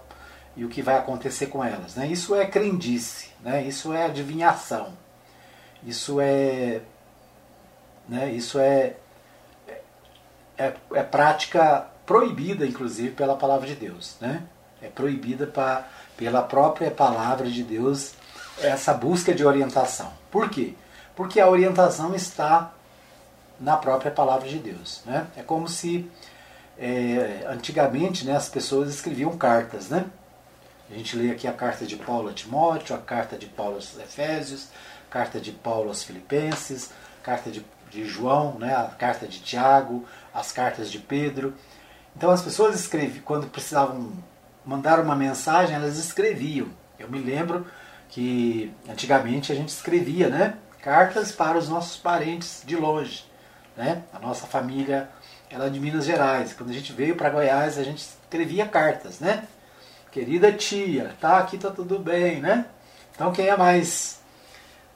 e 0.56 0.64
o 0.64 0.70
que 0.70 0.82
vai 0.82 0.98
acontecer 0.98 1.48
com 1.48 1.62
elas. 1.62 1.96
Né? 1.96 2.08
Isso 2.08 2.34
é 2.34 2.46
crendice, 2.46 3.32
né? 3.44 3.64
isso 3.66 3.92
é 3.92 4.06
adivinhação, 4.06 4.94
isso 5.84 6.22
é, 6.22 6.82
né? 8.08 8.32
isso 8.32 8.60
é, 8.60 8.96
é, 10.62 10.74
é 10.93 11.04
prática 11.04 11.88
proibida, 12.06 12.65
inclusive, 12.65 13.12
pela 13.15 13.36
palavra 13.36 13.67
de 13.67 13.76
Deus. 13.76 14.15
Né? 14.21 14.43
É 14.82 14.88
proibida 14.88 15.47
pra, 15.47 15.88
pela 16.15 16.41
própria 16.43 16.91
palavra 16.91 17.50
de 17.50 17.63
Deus 17.63 18.13
essa 18.60 18.93
busca 18.93 19.34
de 19.34 19.43
orientação. 19.43 20.12
Por 20.30 20.50
quê? 20.50 20.76
Porque 21.15 21.39
a 21.39 21.50
orientação 21.50 22.13
está 22.13 22.74
na 23.60 23.76
própria 23.78 24.12
palavra 24.12 24.47
de 24.47 24.60
Deus. 24.60 25.02
Né? 25.06 25.28
É 25.36 25.41
como 25.41 25.67
se 25.67 26.10
é, 26.78 27.45
antigamente 27.47 28.26
né, 28.26 28.36
as 28.36 28.50
pessoas 28.50 28.89
escreviam 28.89 29.36
cartas. 29.38 29.89
Né? 29.89 30.06
A 30.91 30.93
gente 30.93 31.15
lê 31.15 31.32
aqui 31.32 31.47
a 31.47 31.54
carta 31.54 31.86
de 31.86 31.95
Paulo 31.95 32.30
a 32.30 32.34
Timóteo, 32.34 32.95
a 32.95 33.00
carta 33.00 33.38
de 33.38 33.45
Paulo 33.47 33.76
aos 33.76 33.97
Efésios, 33.97 34.67
carta 35.10 35.39
de 35.39 35.52
Paulo 35.52 35.89
aos 35.89 36.04
Filipenses, 36.04 36.91
carta 37.24 37.50
de, 37.50 37.65
de 37.91 38.06
João, 38.06 38.58
né, 38.58 38.73
a 38.73 38.86
carta 38.86 39.27
de 39.27 39.39
Tiago, 39.41 40.06
as 40.34 40.51
cartas 40.51 40.89
de 40.89 40.97
Pedro. 40.97 41.54
Então 42.15 42.32
as 42.32 42.41
pessoas 42.41 42.80
escreviam, 42.80 43.21
quando 43.23 43.47
precisavam 43.47 44.12
mandar 44.65 44.99
uma 44.99 45.15
mensagem, 45.15 45.75
elas 45.75 45.97
escreviam. 45.97 46.69
Eu 46.97 47.10
me 47.10 47.19
lembro 47.19 47.67
que 48.10 48.73
antigamente 48.89 49.51
a 49.51 49.56
gente 49.56 49.69
escrevia 49.69 50.30
né, 50.30 50.56
cartas 50.82 51.32
para 51.32 51.58
os 51.58 51.67
nossos 51.67 51.97
parentes 51.97 52.63
de 52.65 52.75
longe. 52.75 53.25
Né? 53.75 54.04
A 54.13 54.19
nossa 54.19 54.47
família 54.47 55.10
ela 55.49 55.69
de 55.69 55.80
Minas 55.80 56.06
Gerais. 56.06 56.54
Quando 56.54 56.69
a 56.69 56.73
gente 56.73 56.93
veio 56.93 57.15
para 57.15 57.30
Goiás, 57.30 57.77
a 57.77 57.84
gente 57.84 57.99
escrevia 57.99 58.65
cartas, 58.65 59.19
né? 59.19 59.47
Querida 60.10 60.51
tia, 60.51 61.15
tá 61.19 61.38
aqui 61.38 61.58
tá 61.58 61.69
tudo 61.69 61.99
bem, 61.99 62.39
né? 62.39 62.65
Então 63.13 63.32
quem 63.32 63.47
é 63.47 63.58
mais 63.58 64.19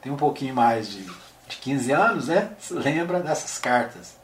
tem 0.02 0.12
um 0.12 0.18
pouquinho 0.18 0.54
mais 0.54 0.90
de, 0.90 1.06
de 1.48 1.58
15 1.58 1.92
anos, 1.92 2.28
né? 2.28 2.50
Lembra 2.72 3.20
dessas 3.20 3.58
cartas. 3.60 4.16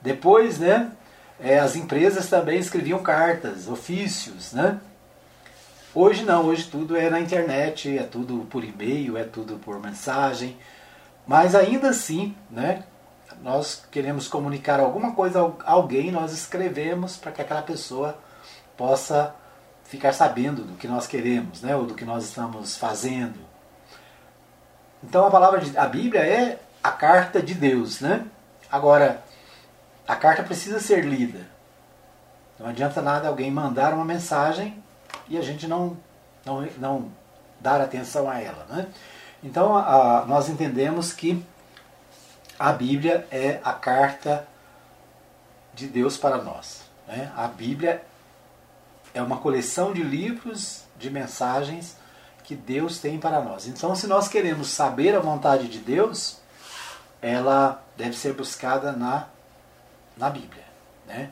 Depois, 0.00 0.58
né? 0.58 0.90
É, 1.40 1.58
as 1.58 1.76
empresas 1.76 2.28
também 2.28 2.58
escreviam 2.58 3.00
cartas, 3.00 3.68
ofícios, 3.68 4.52
né? 4.52 4.80
Hoje 5.94 6.24
não, 6.24 6.46
hoje 6.46 6.64
tudo 6.64 6.96
é 6.96 7.08
na 7.08 7.20
internet, 7.20 7.96
é 7.96 8.02
tudo 8.02 8.46
por 8.50 8.64
e-mail, 8.64 9.16
é 9.16 9.24
tudo 9.24 9.56
por 9.58 9.80
mensagem. 9.80 10.56
Mas 11.26 11.54
ainda 11.54 11.90
assim, 11.90 12.34
né? 12.50 12.84
nós 13.42 13.84
queremos 13.90 14.28
comunicar 14.28 14.80
alguma 14.80 15.12
coisa 15.14 15.40
a 15.64 15.72
alguém, 15.72 16.10
nós 16.10 16.32
escrevemos 16.32 17.16
para 17.16 17.32
que 17.32 17.42
aquela 17.42 17.62
pessoa 17.62 18.18
possa 18.76 19.34
ficar 19.84 20.12
sabendo 20.12 20.64
do 20.64 20.74
que 20.74 20.86
nós 20.86 21.06
queremos, 21.06 21.62
né, 21.62 21.74
ou 21.74 21.86
do 21.86 21.94
que 21.94 22.04
nós 22.04 22.24
estamos 22.24 22.76
fazendo. 22.76 23.47
Então 25.02 25.26
a 25.26 25.30
palavra 25.30 25.60
de, 25.60 25.76
a 25.76 25.86
Bíblia 25.86 26.22
é 26.22 26.58
a 26.82 26.90
carta 26.90 27.42
de 27.42 27.54
Deus, 27.54 28.00
né? 28.00 28.26
Agora 28.70 29.22
a 30.06 30.16
carta 30.16 30.42
precisa 30.42 30.80
ser 30.80 31.04
lida. 31.04 31.46
Não 32.58 32.68
adianta 32.68 33.00
nada 33.00 33.28
alguém 33.28 33.50
mandar 33.50 33.94
uma 33.94 34.04
mensagem 34.04 34.82
e 35.28 35.38
a 35.38 35.42
gente 35.42 35.66
não 35.66 35.96
não, 36.44 36.66
não 36.78 37.12
dar 37.60 37.80
atenção 37.80 38.28
a 38.28 38.40
ela, 38.40 38.66
né? 38.68 38.86
Então 39.42 39.76
a, 39.76 40.24
nós 40.26 40.48
entendemos 40.48 41.12
que 41.12 41.44
a 42.58 42.72
Bíblia 42.72 43.26
é 43.30 43.60
a 43.62 43.72
carta 43.72 44.46
de 45.72 45.86
Deus 45.86 46.16
para 46.16 46.38
nós. 46.42 46.82
Né? 47.06 47.30
A 47.36 47.46
Bíblia 47.46 48.02
é 49.14 49.22
uma 49.22 49.38
coleção 49.38 49.92
de 49.92 50.02
livros, 50.02 50.82
de 50.98 51.08
mensagens 51.08 51.96
que 52.48 52.56
Deus 52.56 52.98
tem 52.98 53.18
para 53.18 53.42
nós. 53.42 53.66
Então, 53.66 53.94
se 53.94 54.06
nós 54.06 54.26
queremos 54.26 54.68
saber 54.68 55.14
a 55.14 55.20
vontade 55.20 55.68
de 55.68 55.78
Deus, 55.78 56.38
ela 57.20 57.84
deve 57.94 58.16
ser 58.16 58.32
buscada 58.32 58.90
na, 58.90 59.26
na 60.16 60.30
Bíblia. 60.30 60.64
Né? 61.06 61.30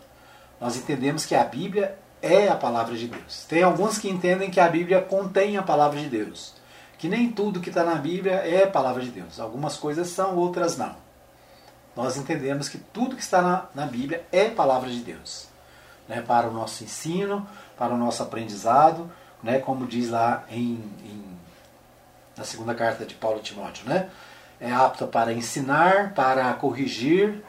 Nós 0.60 0.76
entendemos 0.76 1.24
que 1.24 1.34
a 1.34 1.42
Bíblia 1.42 1.98
é 2.20 2.48
a 2.48 2.54
palavra 2.54 2.94
de 2.94 3.08
Deus. 3.08 3.46
Tem 3.48 3.62
alguns 3.62 3.96
que 3.98 4.10
entendem 4.10 4.50
que 4.50 4.60
a 4.60 4.68
Bíblia 4.68 5.00
contém 5.00 5.56
a 5.56 5.62
palavra 5.62 5.98
de 5.98 6.08
Deus. 6.10 6.52
Que 6.98 7.08
nem 7.08 7.32
tudo 7.32 7.60
que 7.60 7.70
está 7.70 7.82
na 7.82 7.94
Bíblia 7.94 8.34
é 8.34 8.66
palavra 8.66 9.02
de 9.02 9.10
Deus. 9.10 9.40
Algumas 9.40 9.76
coisas 9.78 10.08
são, 10.08 10.36
outras 10.36 10.76
não 10.76 11.06
nós 11.96 12.18
entendemos 12.18 12.68
que 12.68 12.76
tudo 12.76 13.16
que 13.16 13.22
está 13.22 13.40
na, 13.40 13.64
na 13.74 13.86
Bíblia 13.86 14.22
é 14.30 14.50
palavra 14.50 14.90
de 14.90 15.00
Deus. 15.00 15.48
Né, 16.06 16.20
para 16.20 16.46
o 16.46 16.52
nosso 16.52 16.84
ensino, 16.84 17.48
para 17.76 17.92
o 17.92 17.96
nosso 17.96 18.22
aprendizado, 18.22 19.10
né, 19.46 19.60
como 19.60 19.86
diz 19.86 20.10
lá 20.10 20.44
em, 20.50 20.82
em, 21.04 21.38
na 22.36 22.42
segunda 22.42 22.74
carta 22.74 23.06
de 23.06 23.14
Paulo 23.14 23.38
a 23.38 23.42
Timóteo. 23.42 23.88
Né, 23.88 24.10
é 24.60 24.72
apta 24.72 25.06
para 25.06 25.32
ensinar, 25.32 26.12
para 26.14 26.52
corrigir, 26.54 27.42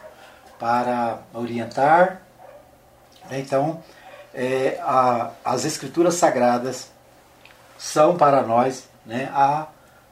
para 0.59 1.23
orientar. 1.33 2.21
Né, 3.29 3.39
então, 3.39 3.83
é, 4.33 4.79
a, 4.83 5.31
as 5.43 5.65
Escrituras 5.65 6.13
Sagradas 6.13 6.91
são 7.77 8.15
para 8.15 8.43
nós 8.43 8.87
né, 9.03 9.31
a, 9.33 9.67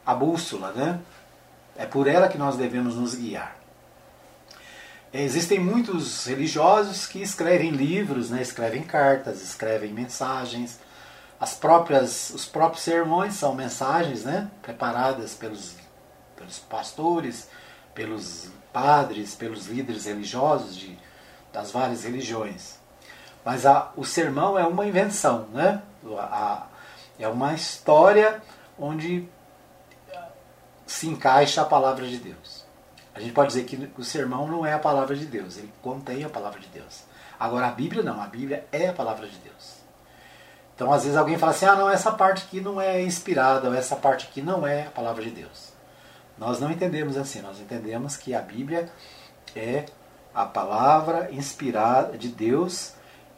a 0.05 0.15
bússola, 0.15 0.71
né, 0.71 0.99
É 1.77 1.85
por 1.85 2.07
ela 2.07 2.27
que 2.27 2.37
nós 2.37 2.57
devemos 2.57 2.95
nos 2.95 3.13
guiar. 3.13 3.55
Existem 5.13 5.59
muitos 5.59 6.25
religiosos 6.25 7.05
que 7.05 7.21
escrevem 7.21 7.71
livros, 7.71 8.31
né? 8.31 8.41
escrevem 8.41 8.83
cartas, 8.83 9.41
escrevem 9.41 9.93
mensagens. 9.93 10.77
As 11.39 11.53
próprias, 11.53 12.29
os 12.29 12.45
próprios 12.45 12.83
sermões 12.83 13.33
são 13.33 13.53
mensagens 13.53 14.23
né? 14.23 14.49
preparadas 14.61 15.33
pelos, 15.33 15.75
pelos 16.35 16.59
pastores, 16.59 17.49
pelos 17.93 18.49
padres, 18.71 19.35
pelos 19.35 19.67
líderes 19.67 20.05
religiosos 20.05 20.75
de, 20.75 20.97
das 21.51 21.71
várias 21.71 22.03
religiões. 22.03 22.79
Mas 23.43 23.65
a, 23.65 23.91
o 23.95 24.03
sermão 24.03 24.57
é 24.57 24.65
uma 24.65 24.85
invenção, 24.85 25.47
né? 25.53 25.81
A, 26.17 26.67
é 27.19 27.27
uma 27.27 27.53
história 27.53 28.41
onde 28.77 29.27
se 30.85 31.07
encaixa 31.07 31.61
a 31.61 31.65
palavra 31.65 32.07
de 32.07 32.17
Deus. 32.17 32.65
A 33.13 33.19
gente 33.19 33.33
pode 33.33 33.47
dizer 33.47 33.63
que 33.63 33.89
o 33.97 34.03
sermão 34.03 34.47
não 34.47 34.65
é 34.65 34.73
a 34.73 34.79
palavra 34.79 35.15
de 35.15 35.25
Deus, 35.25 35.57
ele 35.57 35.71
contém 35.81 36.23
a 36.23 36.29
palavra 36.29 36.59
de 36.59 36.67
Deus. 36.67 37.03
Agora 37.39 37.67
a 37.67 37.71
Bíblia 37.71 38.03
não, 38.03 38.21
a 38.21 38.27
Bíblia 38.27 38.67
é 38.71 38.89
a 38.89 38.93
palavra 38.93 39.27
de 39.27 39.37
Deus. 39.37 39.84
Então 40.75 40.91
às 40.91 41.03
vezes 41.03 41.17
alguém 41.17 41.37
fala 41.37 41.53
assim: 41.53 41.65
ah, 41.65 41.75
não, 41.75 41.89
essa 41.89 42.11
parte 42.11 42.43
aqui 42.43 42.59
não 42.59 42.79
é 42.79 43.01
inspirada, 43.01 43.69
ou 43.69 43.73
essa 43.73 43.95
parte 43.95 44.27
aqui 44.27 44.41
não 44.41 44.67
é 44.67 44.87
a 44.87 44.91
palavra 44.91 45.23
de 45.23 45.31
Deus. 45.31 45.73
Nós 46.37 46.59
não 46.59 46.69
entendemos 46.69 47.15
assim, 47.15 47.41
nós 47.41 47.59
entendemos 47.59 48.17
que 48.17 48.35
a 48.35 48.41
Bíblia 48.41 48.89
é 49.55 49.85
a 50.33 50.45
palavra 50.45 51.29
inspirada 51.31 52.17
de 52.17 52.27
Deus 52.27 52.91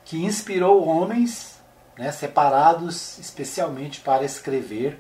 que 0.03 0.25
inspirou 0.25 0.87
homens 0.87 1.59
né, 1.95 2.11
separados 2.11 3.19
especialmente 3.19 3.99
para 4.01 4.23
escrever 4.23 4.99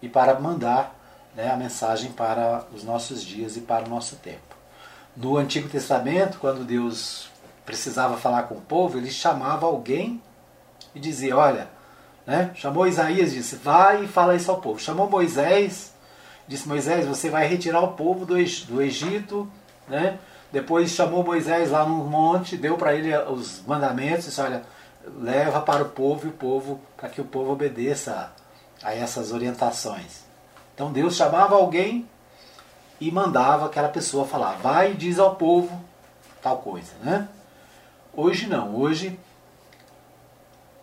e 0.00 0.08
para 0.08 0.38
mandar 0.40 0.96
né, 1.34 1.50
a 1.50 1.56
mensagem 1.56 2.12
para 2.12 2.64
os 2.72 2.84
nossos 2.84 3.22
dias 3.22 3.56
e 3.56 3.60
para 3.60 3.84
o 3.84 3.88
nosso 3.88 4.16
tempo. 4.16 4.56
No 5.14 5.36
Antigo 5.36 5.68
Testamento, 5.68 6.38
quando 6.38 6.64
Deus 6.64 7.28
precisava 7.66 8.16
falar 8.16 8.44
com 8.44 8.54
o 8.54 8.60
povo, 8.60 8.96
ele 8.96 9.10
chamava 9.10 9.66
alguém 9.66 10.22
e 10.94 11.00
dizia: 11.00 11.36
Olha, 11.36 11.68
né, 12.26 12.50
chamou 12.54 12.86
Isaías 12.86 13.32
e 13.32 13.36
disse: 13.36 13.56
Vai 13.56 14.04
e 14.04 14.08
fala 14.08 14.34
isso 14.34 14.50
ao 14.50 14.60
povo. 14.60 14.78
Chamou 14.78 15.08
Moisés, 15.08 15.94
disse: 16.46 16.68
Moisés, 16.68 17.06
você 17.06 17.28
vai 17.28 17.46
retirar 17.46 17.80
o 17.80 17.92
povo 17.92 18.24
do, 18.24 18.38
Egito. 18.38 19.50
Né? 19.88 20.18
Depois 20.52 20.90
chamou 20.90 21.24
Moisés 21.24 21.70
lá 21.70 21.84
no 21.84 22.04
monte, 22.04 22.56
deu 22.56 22.76
para 22.76 22.94
ele 22.94 23.16
os 23.16 23.62
mandamentos, 23.66 24.26
disse: 24.26 24.40
Olha, 24.40 24.62
leva 25.18 25.60
para 25.60 25.82
o 25.82 25.88
povo 25.88 26.26
e 26.26 26.30
o 26.30 26.32
povo, 26.32 26.80
para 26.96 27.08
que 27.08 27.20
o 27.20 27.24
povo 27.24 27.52
obedeça 27.52 28.32
a 28.82 28.94
essas 28.94 29.32
orientações. 29.32 30.24
Então 30.74 30.92
Deus 30.92 31.14
chamava 31.14 31.54
alguém 31.54 32.08
e 33.00 33.10
mandava 33.10 33.66
aquela 33.66 33.88
pessoa 33.88 34.26
falar, 34.26 34.52
vai 34.62 34.92
e 34.92 34.94
diz 34.94 35.18
ao 35.18 35.34
povo 35.36 35.82
tal 36.42 36.58
coisa, 36.58 36.92
né? 37.02 37.28
Hoje 38.14 38.46
não, 38.46 38.74
hoje 38.74 39.18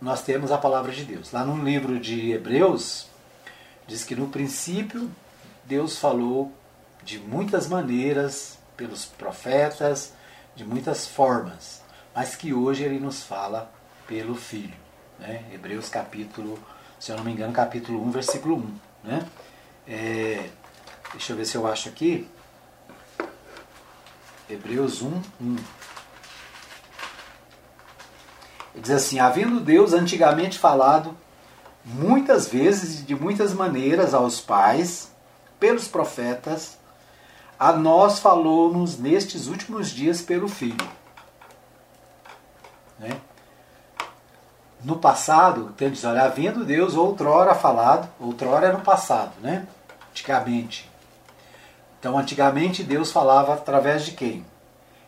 nós 0.02 0.22
temos 0.24 0.52
a 0.52 0.58
palavra 0.58 0.92
de 0.92 1.04
Deus. 1.04 1.32
Lá 1.32 1.44
no 1.44 1.64
livro 1.64 2.00
de 2.00 2.32
Hebreus, 2.32 3.08
diz 3.88 4.04
que 4.04 4.16
no 4.16 4.28
princípio 4.28 5.10
Deus 5.66 5.98
falou 5.98 6.52
de 7.04 7.20
muitas 7.20 7.68
maneiras 7.68 8.58
pelos 8.76 9.06
profetas, 9.06 10.14
de 10.56 10.64
muitas 10.64 11.08
formas, 11.08 11.82
mas 12.14 12.36
que 12.36 12.54
hoje 12.54 12.84
ele 12.84 13.00
nos 13.00 13.24
fala 13.24 13.72
pelo 14.06 14.36
Filho. 14.36 14.74
Né? 15.20 15.44
Hebreus 15.52 15.90
capítulo, 15.90 16.60
se 17.00 17.12
eu 17.12 17.18
não 17.18 17.24
me 17.24 17.32
engano, 17.32 17.54
capítulo 17.54 18.04
1, 18.08 18.12
versículo 18.12 18.56
1. 18.56 18.80
Né? 19.04 19.28
É, 19.88 20.50
deixa 21.12 21.34
eu 21.34 21.38
ver 21.38 21.46
se 21.46 21.56
eu 21.56 21.66
acho 21.66 21.90
aqui. 21.90 22.30
Hebreus 24.50 25.02
1, 25.02 25.22
1. 25.42 25.56
Ele 28.78 28.84
diz 28.84 28.92
assim: 28.92 29.18
Havendo 29.18 29.60
Deus 29.60 29.92
antigamente 29.92 30.60
falado 30.60 31.18
muitas 31.84 32.48
vezes 32.48 33.00
e 33.00 33.04
de 33.04 33.16
muitas 33.16 33.52
maneiras 33.52 34.14
aos 34.14 34.40
pais, 34.40 35.12
pelos 35.60 35.88
profetas, 35.88 36.78
a 37.58 37.74
nós 37.74 38.20
falou-nos 38.20 39.00
nestes 39.00 39.48
últimos 39.48 39.90
dias 39.90 40.22
pelo 40.22 40.48
Filho. 40.48 40.88
Né? 43.00 43.20
No 44.84 44.98
passado, 44.98 45.74
tem 45.76 45.90
diz, 45.90 46.04
olha, 46.04 46.22
havendo 46.22 46.64
Deus 46.64 46.94
outrora 46.94 47.56
falado, 47.56 48.08
outrora 48.20 48.68
é 48.68 48.72
no 48.72 48.82
passado, 48.82 49.32
né? 49.42 49.68
Antigamente. 50.12 50.88
Então, 52.00 52.16
antigamente 52.16 52.84
Deus 52.84 53.12
falava 53.12 53.56
através 53.56 54.06
de 54.06 54.12
quem? 54.12 54.46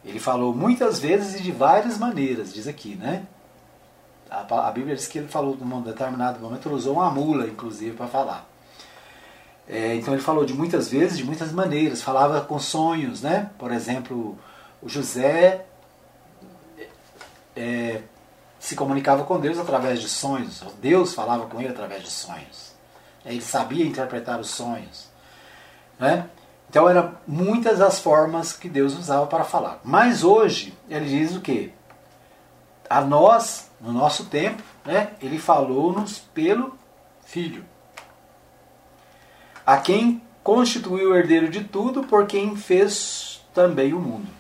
Ele 0.03 0.19
falou 0.19 0.55
muitas 0.55 0.99
vezes 0.99 1.39
e 1.39 1.43
de 1.43 1.51
várias 1.51 1.99
maneiras, 1.99 2.51
diz 2.51 2.67
aqui, 2.67 2.95
né? 2.95 3.27
A, 4.29 4.67
a 4.67 4.71
Bíblia 4.71 4.95
diz 4.95 5.07
que 5.07 5.17
ele 5.17 5.27
falou 5.27 5.57
num 5.57 5.81
determinado 5.81 6.39
momento, 6.39 6.67
ele 6.67 6.75
usou 6.75 6.95
uma 6.95 7.09
mula, 7.09 7.47
inclusive, 7.47 7.95
para 7.95 8.07
falar. 8.07 8.47
É, 9.67 9.95
então 9.95 10.13
ele 10.13 10.23
falou 10.23 10.45
de 10.45 10.53
muitas 10.53 10.89
vezes, 10.89 11.17
de 11.17 11.23
muitas 11.23 11.51
maneiras, 11.51 12.01
falava 12.01 12.41
com 12.41 12.57
sonhos, 12.57 13.21
né? 13.21 13.51
Por 13.57 13.71
exemplo, 13.71 14.37
o 14.81 14.89
José 14.89 15.65
é, 17.55 18.01
se 18.59 18.75
comunicava 18.75 19.23
com 19.23 19.39
Deus 19.39 19.57
através 19.59 20.01
de 20.01 20.09
sonhos. 20.09 20.63
Deus 20.81 21.13
falava 21.13 21.45
com 21.47 21.59
ele 21.59 21.69
através 21.69 22.03
de 22.03 22.09
sonhos. 22.09 22.73
Ele 23.25 23.41
sabia 23.41 23.85
interpretar 23.85 24.39
os 24.39 24.49
sonhos. 24.49 25.07
Né? 25.99 26.27
Então 26.69 26.87
eram 26.89 27.15
muitas 27.27 27.81
as 27.81 27.99
formas 27.99 28.53
que 28.53 28.69
Deus 28.69 28.97
usava 28.97 29.27
para 29.27 29.43
falar. 29.43 29.79
Mas 29.83 30.23
hoje 30.23 30.77
ele 30.89 31.05
diz 31.05 31.35
o 31.35 31.41
que? 31.41 31.73
A 32.89 33.01
nós, 33.01 33.68
no 33.79 33.91
nosso 33.91 34.25
tempo, 34.25 34.61
né, 34.85 35.11
ele 35.21 35.39
falou-nos 35.39 36.19
pelo 36.19 36.77
Filho. 37.23 37.63
A 39.65 39.77
quem 39.77 40.21
constituiu 40.43 41.11
o 41.11 41.15
herdeiro 41.15 41.49
de 41.49 41.63
tudo, 41.63 42.03
por 42.03 42.25
quem 42.25 42.55
fez 42.55 43.45
também 43.53 43.93
o 43.93 43.99
mundo 43.99 44.39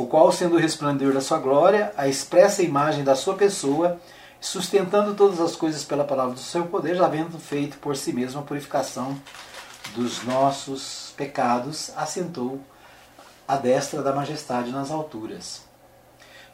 o 0.00 0.06
qual, 0.06 0.30
sendo 0.32 0.56
o 0.56 0.58
resplendor 0.58 1.12
da 1.12 1.20
sua 1.20 1.38
glória, 1.38 1.92
a 1.96 2.06
expressa 2.08 2.62
imagem 2.62 3.02
da 3.02 3.16
sua 3.16 3.34
pessoa, 3.34 4.00
sustentando 4.40 5.14
todas 5.14 5.40
as 5.40 5.56
coisas 5.56 5.84
pela 5.84 6.04
palavra 6.04 6.34
do 6.34 6.40
seu 6.40 6.66
poder, 6.66 6.96
já 6.96 7.06
havendo 7.06 7.38
feito 7.38 7.78
por 7.78 7.96
si 7.96 8.12
mesmo 8.12 8.40
a 8.40 8.44
purificação 8.44 9.20
dos 9.94 10.22
nossos 10.22 11.12
pecados, 11.16 11.90
assentou 11.96 12.60
a 13.46 13.56
destra 13.56 14.02
da 14.02 14.14
majestade 14.14 14.70
nas 14.70 14.90
alturas. 14.90 15.67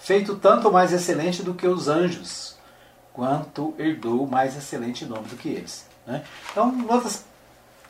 Feito 0.04 0.36
tanto 0.36 0.70
mais 0.70 0.92
excelente 0.92 1.42
do 1.42 1.54
que 1.54 1.66
os 1.66 1.88
anjos, 1.88 2.58
quanto 3.10 3.74
herdou 3.78 4.26
mais 4.26 4.54
excelente 4.54 5.06
nome 5.06 5.28
do 5.28 5.36
que 5.36 5.48
eles. 5.48 5.88
Né? 6.06 6.22
Então, 6.50 6.70
notas, 6.70 7.24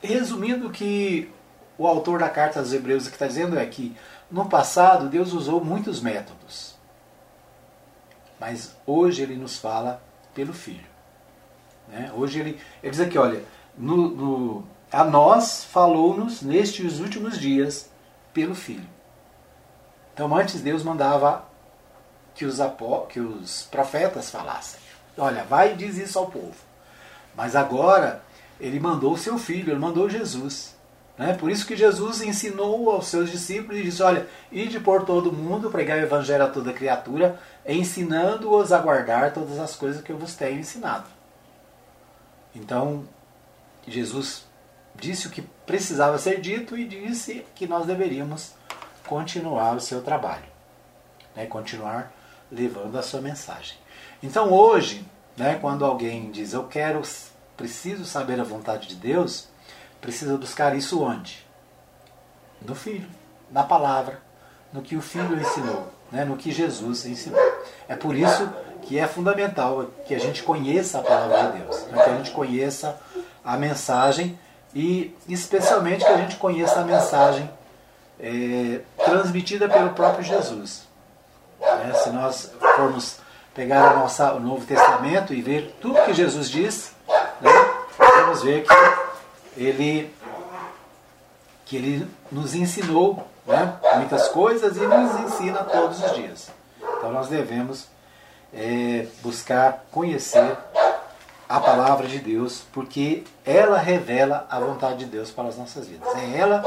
resumindo 0.00 0.70
que 0.70 1.28
o 1.76 1.88
autor 1.88 2.20
da 2.20 2.28
carta 2.28 2.60
aos 2.60 2.72
Hebreus 2.72 3.08
está 3.08 3.26
dizendo 3.26 3.58
é 3.58 3.66
que 3.66 3.96
no 4.30 4.48
passado, 4.48 5.08
Deus 5.08 5.32
usou 5.32 5.64
muitos 5.64 6.00
métodos. 6.00 6.76
Mas 8.38 8.76
hoje 8.86 9.20
ele 9.22 9.34
nos 9.34 9.58
fala 9.58 10.00
pelo 10.32 10.52
Filho. 10.52 10.86
Né? 11.88 12.12
Hoje 12.14 12.38
ele, 12.38 12.60
ele 12.80 12.90
diz 12.92 13.00
aqui, 13.00 13.18
olha, 13.18 13.42
no, 13.76 14.08
no, 14.10 14.64
a 14.92 15.02
nós 15.02 15.64
falou-nos 15.64 16.42
nestes 16.42 17.00
últimos 17.00 17.40
dias 17.40 17.90
pelo 18.32 18.54
Filho. 18.54 18.88
Então 20.12 20.32
antes 20.36 20.60
Deus 20.60 20.84
mandava 20.84 21.52
que 22.34 22.44
os, 22.44 22.58
que 23.08 23.20
os 23.20 23.62
profetas 23.70 24.30
falassem. 24.30 24.80
Olha, 25.16 25.44
vai 25.44 25.72
e 25.72 25.76
diz 25.76 25.96
isso 25.96 26.18
ao 26.18 26.26
povo. 26.26 26.54
Mas 27.36 27.54
agora 27.54 28.22
ele 28.60 28.80
mandou 28.80 29.12
o 29.12 29.18
seu 29.18 29.38
filho, 29.38 29.72
ele 29.72 29.80
mandou 29.80 30.08
Jesus. 30.08 30.74
Né? 31.16 31.34
Por 31.34 31.50
isso 31.50 31.66
que 31.66 31.76
Jesus 31.76 32.20
ensinou 32.22 32.90
aos 32.90 33.06
seus 33.06 33.30
discípulos 33.30 33.78
e 33.78 33.84
disse: 33.84 34.02
Olha, 34.02 34.28
ide 34.50 34.80
por 34.80 35.04
todo 35.04 35.32
mundo, 35.32 35.70
pregar 35.70 35.98
o 35.98 36.02
evangelho 36.02 36.44
a 36.44 36.50
toda 36.50 36.72
criatura, 36.72 37.38
ensinando-os 37.66 38.72
a 38.72 38.78
guardar 38.78 39.32
todas 39.32 39.58
as 39.58 39.76
coisas 39.76 40.02
que 40.02 40.10
eu 40.10 40.18
vos 40.18 40.34
tenho 40.34 40.58
ensinado. 40.58 41.06
Então, 42.54 43.04
Jesus 43.86 44.44
disse 44.96 45.26
o 45.26 45.30
que 45.30 45.42
precisava 45.66 46.18
ser 46.18 46.40
dito 46.40 46.76
e 46.76 46.86
disse 46.86 47.44
que 47.54 47.66
nós 47.66 47.86
deveríamos 47.86 48.52
continuar 49.06 49.76
o 49.76 49.80
seu 49.80 50.02
trabalho, 50.02 50.44
né? 51.34 51.46
continuar 51.46 52.12
levando 52.54 52.96
a 52.96 53.02
sua 53.02 53.20
mensagem. 53.20 53.76
Então, 54.22 54.52
hoje, 54.52 55.04
né, 55.36 55.58
quando 55.60 55.84
alguém 55.84 56.30
diz 56.30 56.52
eu 56.52 56.64
quero, 56.64 57.02
preciso 57.56 58.04
saber 58.04 58.40
a 58.40 58.44
vontade 58.44 58.88
de 58.88 58.94
Deus 58.94 59.48
precisa 60.04 60.36
buscar 60.36 60.76
isso 60.76 61.02
onde? 61.02 61.42
No 62.60 62.74
Filho, 62.74 63.08
na 63.50 63.62
palavra, 63.62 64.20
no 64.70 64.82
que 64.82 64.96
o 64.96 65.00
Filho 65.00 65.40
ensinou, 65.40 65.88
né? 66.12 66.26
no 66.26 66.36
que 66.36 66.52
Jesus 66.52 67.06
ensinou. 67.06 67.40
É 67.88 67.96
por 67.96 68.14
isso 68.14 68.50
que 68.82 68.98
é 68.98 69.06
fundamental 69.06 69.86
que 70.06 70.14
a 70.14 70.18
gente 70.18 70.42
conheça 70.42 70.98
a 70.98 71.02
palavra 71.02 71.52
de 71.52 71.58
Deus, 71.58 71.86
né? 71.86 72.04
que 72.04 72.10
a 72.10 72.16
gente 72.18 72.30
conheça 72.32 73.00
a 73.42 73.56
mensagem 73.56 74.38
e 74.74 75.16
especialmente 75.26 76.04
que 76.04 76.12
a 76.12 76.18
gente 76.18 76.36
conheça 76.36 76.80
a 76.80 76.84
mensagem 76.84 77.48
é, 78.20 78.80
transmitida 79.02 79.68
pelo 79.70 79.90
próprio 79.90 80.22
Jesus. 80.22 80.86
É, 81.64 81.94
se 81.94 82.10
nós 82.10 82.52
formos 82.76 83.18
pegar 83.54 83.90
a 83.90 83.94
nossa, 83.94 84.32
o 84.34 84.40
Novo 84.40 84.66
Testamento 84.66 85.32
e 85.32 85.40
ver 85.40 85.76
tudo 85.80 86.02
que 86.04 86.12
Jesus 86.12 86.50
diz, 86.50 86.92
né, 87.40 87.50
vamos 87.98 88.42
ver 88.42 88.64
que 88.64 89.60
ele, 89.60 90.14
que 91.64 91.76
ele 91.76 92.10
nos 92.30 92.54
ensinou 92.54 93.26
né, 93.46 93.74
muitas 93.96 94.28
coisas 94.28 94.76
e 94.76 94.80
nos 94.80 95.20
ensina 95.20 95.58
todos 95.64 96.02
os 96.02 96.14
dias. 96.14 96.50
Então 96.80 97.12
nós 97.12 97.28
devemos 97.28 97.88
é, 98.52 99.06
buscar 99.22 99.84
conhecer 99.90 100.56
a 101.48 101.60
palavra 101.60 102.06
de 102.06 102.18
Deus, 102.18 102.62
porque 102.72 103.24
ela 103.44 103.78
revela 103.78 104.46
a 104.50 104.58
vontade 104.58 104.98
de 104.98 105.04
Deus 105.06 105.30
para 105.30 105.48
as 105.48 105.56
nossas 105.56 105.86
vidas. 105.86 106.08
É 106.16 106.38
ela 106.38 106.64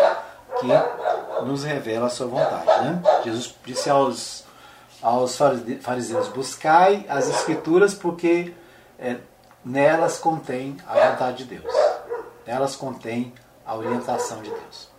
que 0.60 1.46
nos 1.46 1.64
revela 1.64 2.08
a 2.08 2.10
sua 2.10 2.28
vontade. 2.28 2.66
Né? 2.86 3.02
Jesus 3.24 3.56
disse 3.66 3.90
aos, 3.90 4.44
aos 5.02 5.38
fariseus: 5.82 6.28
Buscai 6.30 7.06
as 7.10 7.30
Escrituras, 7.30 7.94
porque 7.94 8.54
é, 9.00 9.18
nelas 9.64 10.18
contém 10.18 10.78
a 10.88 11.10
vontade 11.10 11.44
de 11.44 11.56
Deus, 11.56 11.74
nelas 12.46 12.76
contém 12.76 13.34
a 13.66 13.76
orientação 13.76 14.42
de 14.42 14.50
Deus. 14.50 14.90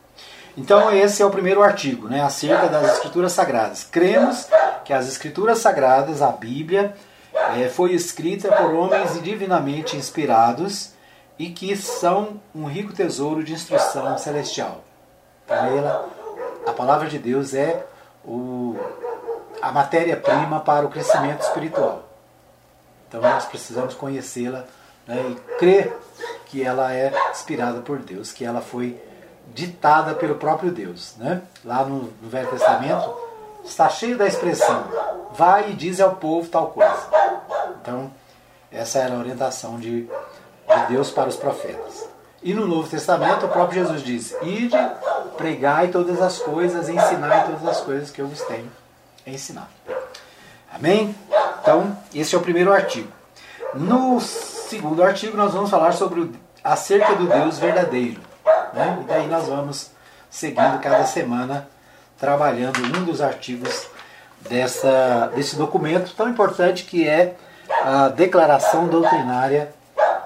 Então, 0.57 0.93
esse 0.93 1.23
é 1.23 1.25
o 1.25 1.31
primeiro 1.31 1.63
artigo, 1.63 2.09
né, 2.09 2.21
acerca 2.21 2.67
das 2.69 2.95
Escrituras 2.95 3.33
Sagradas. 3.33 3.85
Cremos 3.85 4.49
que 4.85 4.93
as 4.93 5.07
Escrituras 5.07 5.59
Sagradas, 5.59 6.21
a 6.21 6.33
Bíblia, 6.33 6.95
é, 7.57 7.69
foi 7.69 7.93
escrita 7.93 8.51
por 8.51 8.75
homens 8.75 9.23
divinamente 9.23 9.97
inspirados 9.97 10.93
e 11.39 11.51
que 11.51 11.77
são 11.77 12.41
um 12.55 12.65
rico 12.65 12.93
tesouro 12.93 13.45
de 13.45 13.53
instrução 13.53 14.19
celestial. 14.19 14.83
Ela, 15.49 16.09
a 16.67 16.73
palavra 16.73 17.09
de 17.09 17.19
Deus 17.19 17.55
é 17.55 17.87
o, 18.25 18.77
a 19.61 19.73
matéria-prima 19.73 20.61
para 20.61 20.87
o 20.87 20.91
crescimento 20.91 21.43
espiritual. 21.43 22.05
Então 23.09 23.21
nós 23.21 23.47
precisamos 23.47 23.95
conhecê-la 23.95 24.65
né, 25.07 25.25
e 25.31 25.59
crer 25.59 25.97
que 26.47 26.63
ela 26.63 26.93
é 26.93 27.13
inspirada 27.31 27.81
por 27.81 27.99
Deus, 27.99 28.33
que 28.33 28.45
ela 28.45 28.61
foi 28.61 29.01
ditada 29.55 30.15
pelo 30.15 30.35
próprio 30.35 30.71
Deus. 30.71 31.15
Né? 31.17 31.43
Lá 31.65 31.85
no, 31.85 32.13
no 32.21 32.29
Velho 32.29 32.49
Testamento 32.51 33.15
está 33.65 33.89
cheio 33.89 34.17
da 34.17 34.27
expressão: 34.27 34.85
vai 35.33 35.71
e 35.71 35.75
diz 35.75 36.01
ao 36.01 36.17
povo 36.17 36.49
tal 36.49 36.69
coisa. 36.69 37.09
Então, 37.81 38.11
essa 38.71 38.99
era 38.99 39.15
a 39.15 39.19
orientação 39.19 39.79
de, 39.79 40.03
de 40.03 40.87
Deus 40.89 41.11
para 41.11 41.29
os 41.29 41.37
profetas. 41.37 42.07
E 42.43 42.55
no 42.55 42.67
Novo 42.67 42.89
Testamento, 42.89 43.47
o 43.47 43.49
próprio 43.49 43.83
Jesus 43.83 44.03
diz: 44.03 44.37
Ide, 44.43 44.77
pregai 45.37 45.89
todas 45.89 46.21
as 46.21 46.39
coisas, 46.39 46.89
ensinai 46.89 47.47
todas 47.47 47.67
as 47.67 47.81
coisas 47.81 48.11
que 48.11 48.21
eu 48.21 48.29
vos 48.29 48.43
tenho 48.43 48.71
ensinado. 49.35 49.69
Amém? 50.73 51.15
Então, 51.61 51.97
esse 52.15 52.35
é 52.35 52.39
o 52.39 52.41
primeiro 52.41 52.73
artigo. 52.73 53.11
No 53.75 54.21
segundo 54.21 55.03
artigo, 55.03 55.37
nós 55.37 55.53
vamos 55.53 55.71
falar 55.71 55.93
sobre 55.93 56.21
o, 56.21 56.33
acerca 56.63 57.15
do 57.15 57.27
Deus 57.27 57.59
verdadeiro. 57.59 58.21
Né? 58.73 58.99
E 59.01 59.05
daí 59.05 59.27
nós 59.27 59.47
vamos 59.47 59.91
seguindo 60.31 60.79
cada 60.81 61.05
semana, 61.05 61.69
trabalhando 62.19 62.79
um 62.81 63.05
dos 63.05 63.21
artigos 63.21 63.89
dessa, 64.41 65.31
desse 65.35 65.57
documento 65.57 66.15
tão 66.15 66.29
importante 66.29 66.85
que 66.85 67.09
é 67.09 67.35
a 67.83 68.09
Declaração 68.09 68.87
Doutrinária 68.87 69.73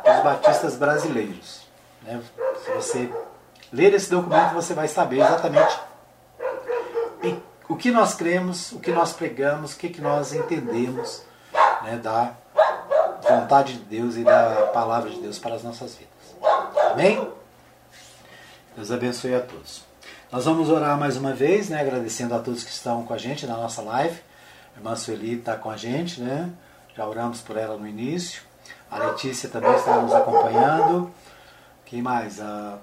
dos 0.05 0.23
Batistas 0.23 0.77
Brasileiros. 0.77 1.63
Né? 2.03 2.21
Se 2.65 2.71
você 2.73 3.13
ler 3.73 3.95
esse 3.95 4.11
documento, 4.11 4.55
você 4.55 4.75
vai 4.75 4.89
saber 4.89 5.21
exatamente 5.21 5.79
o 7.69 7.77
que 7.77 7.91
nós 7.91 8.15
cremos, 8.15 8.73
o 8.73 8.81
que 8.81 8.91
nós 8.91 9.13
pregamos, 9.13 9.75
o 9.75 9.77
que, 9.77 9.89
que 9.89 10.01
nós 10.01 10.33
entendemos 10.33 11.23
né, 11.83 11.97
da 11.97 12.35
vontade 13.23 13.75
de 13.75 13.85
Deus 13.85 14.17
e 14.17 14.25
da 14.25 14.71
palavra 14.73 15.11
de 15.11 15.21
Deus 15.21 15.39
para 15.39 15.55
as 15.55 15.63
nossas 15.63 15.95
vidas. 15.95 16.13
Amém? 16.93 17.29
Deus 18.77 18.91
abençoe 18.91 19.35
a 19.35 19.41
todos. 19.41 19.85
Nós 20.31 20.45
vamos 20.47 20.71
orar 20.71 20.99
mais 20.99 21.17
uma 21.17 21.33
vez, 21.33 21.69
né, 21.69 21.81
agradecendo 21.81 22.35
a 22.35 22.39
todos 22.39 22.65
que 22.65 22.71
estão 22.71 23.05
com 23.05 23.13
a 23.13 23.19
gente 23.19 23.47
na 23.47 23.57
nossa 23.57 23.83
live. 23.83 24.19
A 24.75 24.79
irmã 24.79 24.97
Sueli 24.97 25.39
está 25.39 25.57
com 25.57 25.71
a 25.71 25.77
gente, 25.77 26.21
né? 26.21 26.51
Já 26.97 27.07
oramos 27.07 27.41
por 27.41 27.57
ela 27.57 27.77
no 27.77 27.87
início. 27.87 28.43
A 28.91 28.99
Letícia 28.99 29.49
também 29.49 29.75
está 29.75 30.01
nos 30.01 30.13
acompanhando. 30.13 31.11
Quem 31.85 32.01
mais? 32.01 32.41
A, 32.41 32.79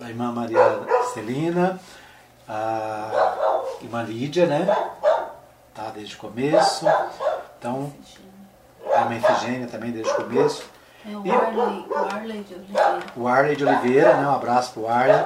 a 0.00 0.08
irmã 0.08 0.32
Maria 0.32 0.80
Celina. 1.12 1.80
A 2.48 3.62
irmã 3.82 4.02
Lídia, 4.02 4.46
né? 4.46 4.66
Tá 5.74 5.90
desde 5.94 6.14
o 6.14 6.18
começo. 6.18 6.86
Então, 7.58 7.92
a 8.94 9.00
irmã 9.00 9.16
Efigênia 9.16 9.66
também 9.66 9.90
desde 9.90 10.10
o 10.10 10.14
começo. 10.14 10.64
É 11.06 11.16
o 11.16 11.32
Arley, 11.32 11.86
o 11.88 11.96
Arley 11.96 12.42
de 12.42 12.54
Oliveira. 12.54 12.98
O 13.16 13.28
Arley 13.28 13.56
de 13.56 13.64
Oliveira, 13.64 14.16
né? 14.16 14.26
Um 14.26 14.34
abraço 14.34 14.72
para 14.72 14.82
o 14.82 14.88
Arley. 14.88 15.24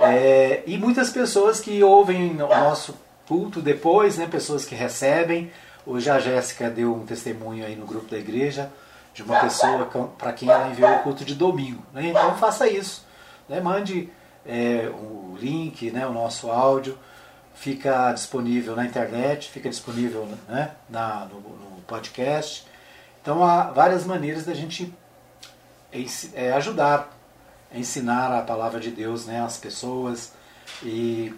É, 0.00 0.62
e 0.66 0.76
muitas 0.76 1.10
pessoas 1.10 1.60
que 1.60 1.82
ouvem 1.82 2.32
o 2.32 2.48
nosso 2.48 2.94
culto 3.26 3.60
depois, 3.60 4.18
né? 4.18 4.26
Pessoas 4.26 4.64
que 4.64 4.74
recebem 4.74 5.50
Hoje 5.86 6.10
a 6.10 6.18
Jéssica 6.18 6.68
deu 6.68 6.92
um 6.92 7.06
testemunho 7.06 7.64
aí 7.64 7.76
no 7.76 7.86
grupo 7.86 8.10
da 8.10 8.18
igreja 8.18 8.72
de 9.14 9.22
uma 9.22 9.38
pessoa 9.38 9.88
para 10.18 10.32
quem 10.32 10.50
ela 10.50 10.68
enviou 10.68 10.90
o 10.90 10.98
culto 10.98 11.24
de 11.24 11.36
domingo. 11.36 11.80
Né? 11.92 12.08
Então 12.08 12.34
faça 12.34 12.68
isso. 12.68 13.06
Né? 13.48 13.60
Mande 13.60 14.10
é, 14.46 14.88
o 14.88 15.36
link, 15.38 15.90
né, 15.90 16.06
o 16.06 16.12
nosso 16.12 16.50
áudio. 16.50 16.98
Fica 17.54 18.12
disponível 18.12 18.76
na 18.76 18.84
internet, 18.84 19.48
fica 19.50 19.70
disponível 19.70 20.28
né, 20.48 20.72
na, 20.88 21.24
no, 21.24 21.40
no 21.40 21.80
podcast. 21.86 22.66
Então 23.22 23.42
há 23.42 23.70
várias 23.70 24.04
maneiras 24.04 24.44
da 24.44 24.52
gente 24.52 24.92
é, 26.34 26.52
ajudar 26.52 27.16
ensinar 27.72 28.32
a 28.32 28.42
palavra 28.42 28.80
de 28.80 28.90
Deus 28.90 29.26
né, 29.26 29.42
às 29.42 29.56
pessoas 29.56 30.32
e 30.82 31.34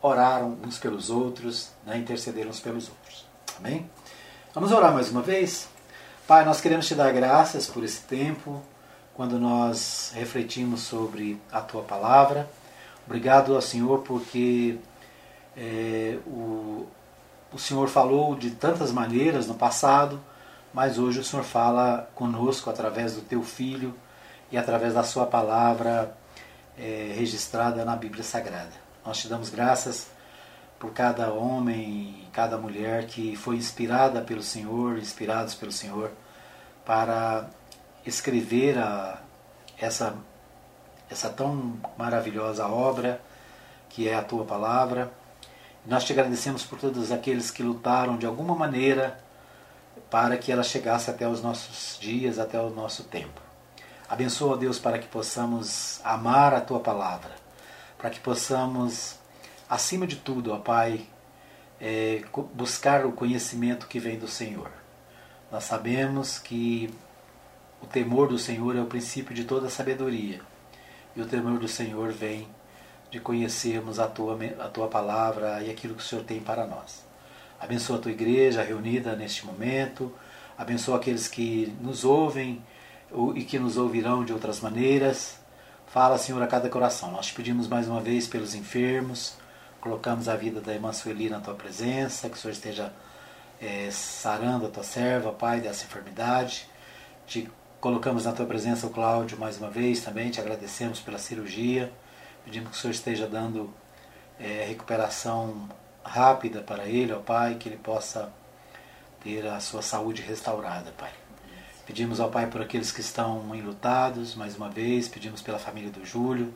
orar 0.00 0.44
uns 0.44 0.78
pelos 0.78 1.10
outros, 1.10 1.70
né, 1.84 1.98
interceder 1.98 2.46
uns 2.46 2.60
pelos 2.60 2.88
outros. 2.88 3.26
Amém? 3.58 3.88
Vamos 4.54 4.72
orar 4.72 4.92
mais 4.92 5.10
uma 5.10 5.22
vez? 5.22 5.68
Pai, 6.26 6.44
nós 6.44 6.60
queremos 6.60 6.86
te 6.86 6.94
dar 6.94 7.12
graças 7.12 7.66
por 7.66 7.82
esse 7.82 8.02
tempo, 8.02 8.62
quando 9.18 9.36
nós 9.36 10.12
refletimos 10.14 10.82
sobre 10.82 11.42
a 11.50 11.60
tua 11.60 11.82
palavra. 11.82 12.48
Obrigado 13.04 13.52
ao 13.52 13.60
Senhor 13.60 14.02
porque 14.02 14.78
é, 15.56 16.20
o, 16.24 16.86
o 17.52 17.58
Senhor 17.58 17.88
falou 17.88 18.36
de 18.36 18.52
tantas 18.52 18.92
maneiras 18.92 19.48
no 19.48 19.54
passado, 19.54 20.20
mas 20.72 21.00
hoje 21.00 21.18
o 21.18 21.24
Senhor 21.24 21.42
fala 21.42 22.08
conosco 22.14 22.70
através 22.70 23.14
do 23.16 23.20
teu 23.22 23.42
Filho 23.42 23.92
e 24.52 24.56
através 24.56 24.94
da 24.94 25.02
sua 25.02 25.26
palavra 25.26 26.16
é, 26.78 27.12
registrada 27.16 27.84
na 27.84 27.96
Bíblia 27.96 28.22
Sagrada. 28.22 28.70
Nós 29.04 29.18
te 29.18 29.26
damos 29.26 29.50
graças 29.50 30.06
por 30.78 30.92
cada 30.92 31.32
homem 31.32 32.22
e 32.22 32.28
cada 32.32 32.56
mulher 32.56 33.06
que 33.06 33.34
foi 33.34 33.56
inspirada 33.56 34.20
pelo 34.20 34.44
Senhor, 34.44 34.96
inspirados 34.96 35.56
pelo 35.56 35.72
Senhor, 35.72 36.12
para 36.86 37.50
escrever 38.08 38.78
a, 38.78 39.20
essa, 39.78 40.16
essa 41.10 41.28
tão 41.28 41.78
maravilhosa 41.96 42.66
obra 42.66 43.20
que 43.88 44.08
é 44.08 44.14
a 44.14 44.22
tua 44.22 44.44
palavra. 44.44 45.12
Nós 45.86 46.04
te 46.04 46.12
agradecemos 46.12 46.64
por 46.64 46.78
todos 46.78 47.10
aqueles 47.12 47.50
que 47.50 47.62
lutaram 47.62 48.16
de 48.16 48.26
alguma 48.26 48.54
maneira 48.54 49.18
para 50.10 50.36
que 50.36 50.50
ela 50.50 50.62
chegasse 50.62 51.10
até 51.10 51.26
os 51.28 51.42
nossos 51.42 51.98
dias, 52.00 52.38
até 52.38 52.60
o 52.60 52.70
nosso 52.70 53.04
tempo. 53.04 53.40
Abençoa, 54.08 54.56
Deus, 54.56 54.78
para 54.78 54.98
que 54.98 55.06
possamos 55.06 56.00
amar 56.02 56.54
a 56.54 56.60
tua 56.60 56.80
palavra, 56.80 57.30
para 57.98 58.08
que 58.08 58.20
possamos 58.20 59.16
acima 59.68 60.06
de 60.06 60.16
tudo, 60.16 60.52
ó 60.52 60.58
Pai, 60.58 61.06
é 61.80 62.22
buscar 62.54 63.04
o 63.04 63.12
conhecimento 63.12 63.86
que 63.86 64.00
vem 64.00 64.18
do 64.18 64.26
Senhor. 64.26 64.70
Nós 65.52 65.64
sabemos 65.64 66.38
que 66.38 66.92
o 67.82 67.86
temor 67.86 68.28
do 68.28 68.38
Senhor 68.38 68.76
é 68.76 68.80
o 68.80 68.86
princípio 68.86 69.34
de 69.34 69.44
toda 69.44 69.68
sabedoria. 69.68 70.40
E 71.14 71.20
o 71.20 71.26
temor 71.26 71.58
do 71.58 71.68
Senhor 71.68 72.12
vem 72.12 72.48
de 73.10 73.18
conhecermos 73.20 73.98
a 73.98 74.06
tua, 74.06 74.38
a 74.60 74.68
tua 74.68 74.88
palavra 74.88 75.62
e 75.62 75.70
aquilo 75.70 75.94
que 75.94 76.02
o 76.02 76.04
Senhor 76.04 76.24
tem 76.24 76.40
para 76.40 76.66
nós. 76.66 77.06
Abençoa 77.58 77.96
a 77.96 78.00
tua 78.00 78.12
igreja 78.12 78.62
reunida 78.62 79.16
neste 79.16 79.44
momento. 79.46 80.12
Abençoa 80.56 80.96
aqueles 80.96 81.26
que 81.28 81.74
nos 81.80 82.04
ouvem 82.04 82.62
e 83.34 83.44
que 83.44 83.58
nos 83.58 83.76
ouvirão 83.76 84.24
de 84.24 84.32
outras 84.32 84.60
maneiras. 84.60 85.38
Fala, 85.86 86.18
Senhor, 86.18 86.42
a 86.42 86.46
cada 86.46 86.68
coração. 86.68 87.10
Nós 87.10 87.26
te 87.26 87.34
pedimos 87.34 87.66
mais 87.66 87.88
uma 87.88 88.00
vez 88.00 88.26
pelos 88.26 88.54
enfermos, 88.54 89.36
Colocamos 89.80 90.28
a 90.28 90.34
vida 90.34 90.60
da 90.60 90.74
irmã 90.74 90.92
Sueli 90.92 91.30
na 91.30 91.38
tua 91.38 91.54
presença, 91.54 92.28
que 92.28 92.36
o 92.36 92.38
Senhor 92.38 92.52
esteja 92.52 92.92
é, 93.60 93.88
sarando 93.92 94.66
a 94.66 94.68
tua 94.68 94.82
serva, 94.82 95.32
Pai, 95.32 95.60
dessa 95.60 95.84
enfermidade. 95.84 96.68
Te 97.24 97.48
Colocamos 97.80 98.24
na 98.24 98.32
tua 98.32 98.44
presença 98.44 98.88
o 98.88 98.90
Cláudio 98.90 99.38
mais 99.38 99.56
uma 99.56 99.70
vez 99.70 100.00
também, 100.00 100.32
te 100.32 100.40
agradecemos 100.40 100.98
pela 100.98 101.16
cirurgia. 101.16 101.92
Pedimos 102.44 102.70
que 102.70 102.76
o 102.76 102.80
Senhor 102.80 102.92
esteja 102.92 103.28
dando 103.28 103.72
é, 104.36 104.64
recuperação 104.66 105.68
rápida 106.02 106.60
para 106.60 106.86
ele, 106.86 107.12
ó 107.12 107.20
Pai, 107.20 107.54
que 107.54 107.68
ele 107.68 107.76
possa 107.76 108.32
ter 109.22 109.46
a 109.46 109.60
sua 109.60 109.80
saúde 109.80 110.22
restaurada, 110.22 110.90
Pai. 110.98 111.12
Pedimos 111.86 112.18
ao 112.18 112.32
Pai 112.32 112.48
por 112.48 112.60
aqueles 112.60 112.90
que 112.90 113.00
estão 113.00 113.54
enlutados, 113.54 114.34
mais 114.34 114.56
uma 114.56 114.68
vez, 114.68 115.06
pedimos 115.06 115.40
pela 115.40 115.60
família 115.60 115.90
do 115.92 116.04
Júlio, 116.04 116.52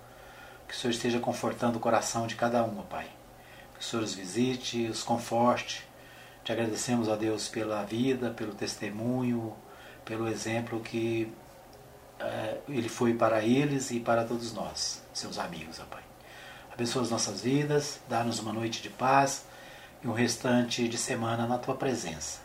que 0.66 0.74
o 0.74 0.76
Senhor 0.76 0.90
esteja 0.90 1.20
confortando 1.20 1.76
o 1.76 1.80
coração 1.80 2.26
de 2.26 2.34
cada 2.34 2.64
um, 2.64 2.80
ó 2.80 2.82
Pai. 2.82 3.06
Que 3.74 3.80
o 3.80 3.84
Senhor 3.84 4.02
os 4.02 4.12
visite, 4.12 4.88
os 4.88 5.04
conforte. 5.04 5.86
Te 6.42 6.50
agradecemos, 6.50 7.06
ó 7.06 7.14
Deus, 7.14 7.48
pela 7.48 7.84
vida, 7.84 8.30
pelo 8.30 8.54
testemunho, 8.54 9.54
pelo 10.04 10.28
exemplo 10.28 10.80
que 10.80 11.32
é, 12.20 12.58
ele 12.68 12.88
foi 12.88 13.14
para 13.14 13.42
eles 13.42 13.90
e 13.90 14.00
para 14.00 14.24
todos 14.24 14.52
nós, 14.52 15.02
seus 15.12 15.38
amigos, 15.38 15.80
ó 15.80 15.84
Pai. 15.84 16.02
Abençoa 16.72 17.02
as 17.02 17.10
nossas 17.10 17.42
vidas, 17.42 18.00
dá-nos 18.08 18.38
uma 18.38 18.52
noite 18.52 18.80
de 18.80 18.88
paz 18.88 19.44
e 20.02 20.08
um 20.08 20.12
restante 20.12 20.88
de 20.88 20.96
semana 20.96 21.46
na 21.46 21.58
tua 21.58 21.74
presença. 21.74 22.40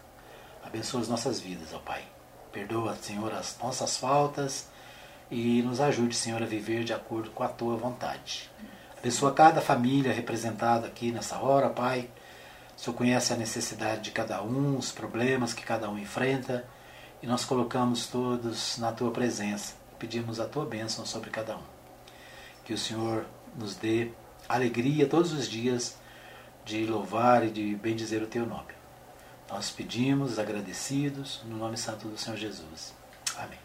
Abençoa 0.64 1.01
as 1.01 1.08
nossas 1.08 1.39
vidas, 1.39 1.74
ó 1.74 1.80
Pai. 1.80 2.03
Perdoa, 2.51 2.95
Senhor, 2.95 3.32
as 3.34 3.58
nossas 3.62 3.97
faltas 3.97 4.68
e 5.30 5.62
nos 5.62 5.80
ajude, 5.80 6.16
Senhor, 6.16 6.41
a 6.41 6.45
viver 6.45 6.84
de 6.84 6.93
acordo 6.93 7.30
com 7.32 7.43
a 7.43 7.47
tua 7.47 7.76
vontade. 7.78 8.49
Abençoa 8.97 9.34
cada 9.34 9.62
família 9.62 10.12
representada 10.12 10.88
aqui 10.88 11.12
nessa 11.12 11.38
hora, 11.38 11.70
Pai. 11.70 12.10
O 12.76 12.80
Senhor 12.80 12.95
conhece 12.95 13.32
a 13.32 13.38
necessidade 13.38 14.01
de 14.01 14.12
cada 14.12 14.41
um, 14.41 14.78
os 14.78 14.91
problemas 14.91 15.53
que 15.53 15.64
cada 15.64 15.89
um 15.89 15.97
enfrenta, 15.97 16.66
e 17.22 17.28
nós 17.28 17.45
colocamos 17.45 18.07
todos 18.07 18.78
na 18.78 18.91
tua 18.91 19.11
presença. 19.11 19.76
Pedimos 19.97 20.39
a 20.39 20.47
tua 20.47 20.65
bênção 20.65 21.05
sobre 21.05 21.30
cada 21.30 21.57
um. 21.57 21.63
Que 22.63 22.74
o 22.74 22.78
Senhor 22.78 23.26
nos 23.55 23.76
dê 23.76 24.11
alegria 24.47 25.07
todos 25.07 25.32
os 25.32 25.47
dias 25.47 25.97
de 26.63 26.86
louvar 26.86 27.45
e 27.45 27.49
de 27.49 27.76
bendizer 27.76 28.22
o 28.22 28.28
teu 28.28 28.45
nome. 28.45 28.74
Nós 29.49 29.72
pedimos, 29.72 30.38
agradecidos, 30.38 31.41
no 31.45 31.57
nome 31.57 31.78
santo 31.78 32.07
do 32.07 32.18
Senhor 32.18 32.38
Jesus. 32.38 32.93
Amém. 33.38 33.59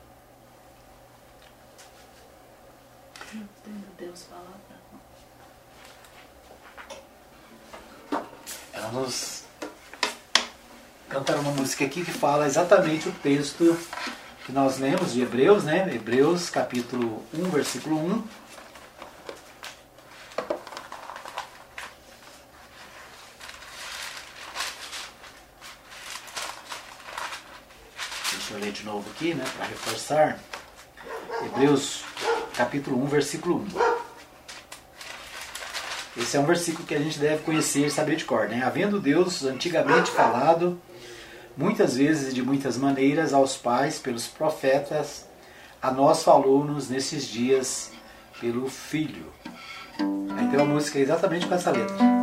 Deus 3.98 4.24
fala. 4.24 4.60
Vamos 8.74 9.41
cantar 11.12 11.36
uma 11.36 11.52
música 11.52 11.84
aqui 11.84 12.02
que 12.02 12.10
fala 12.10 12.46
exatamente 12.46 13.06
o 13.06 13.12
texto 13.12 13.78
que 14.46 14.50
nós 14.50 14.78
lemos 14.78 15.12
de 15.12 15.20
Hebreus, 15.20 15.62
né? 15.62 15.94
Hebreus 15.94 16.48
capítulo 16.48 17.22
1, 17.34 17.50
versículo 17.50 17.98
1. 17.98 18.24
Deixa 28.32 28.54
eu 28.54 28.58
ler 28.58 28.72
de 28.72 28.82
novo 28.82 29.10
aqui, 29.10 29.34
né, 29.34 29.44
para 29.54 29.66
reforçar. 29.66 30.40
Hebreus 31.44 32.04
capítulo 32.56 33.04
1, 33.04 33.06
versículo 33.06 33.66
1. 36.16 36.22
Esse 36.22 36.38
é 36.38 36.40
um 36.40 36.46
versículo 36.46 36.86
que 36.86 36.94
a 36.94 36.98
gente 36.98 37.18
deve 37.18 37.42
conhecer 37.42 37.86
e 37.86 37.90
saber 37.90 38.16
de 38.16 38.24
cor. 38.24 38.48
Né? 38.48 38.62
Havendo 38.64 38.98
Deus 38.98 39.44
antigamente 39.44 40.10
falado, 40.10 40.80
muitas 41.56 41.96
vezes 41.96 42.32
e 42.32 42.34
de 42.34 42.42
muitas 42.42 42.76
maneiras, 42.76 43.32
aos 43.32 43.56
pais 43.56 43.98
pelos 43.98 44.26
profetas, 44.26 45.26
a 45.80 45.90
nós 45.90 46.22
falou-nos 46.22 46.88
nesses 46.88 47.24
dias 47.26 47.90
pelo 48.40 48.68
Filho. 48.68 49.26
Tem 49.96 50.60
uma 50.60 50.74
música 50.74 50.98
exatamente 50.98 51.46
com 51.46 51.54
essa 51.54 51.70
letra. 51.70 52.21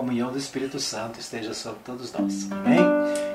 Comunhão 0.00 0.32
do 0.32 0.38
Espírito 0.38 0.80
Santo 0.80 1.20
esteja 1.20 1.52
sobre 1.52 1.80
todos 1.84 2.10
nós. 2.14 2.50
Amém? 2.50 2.78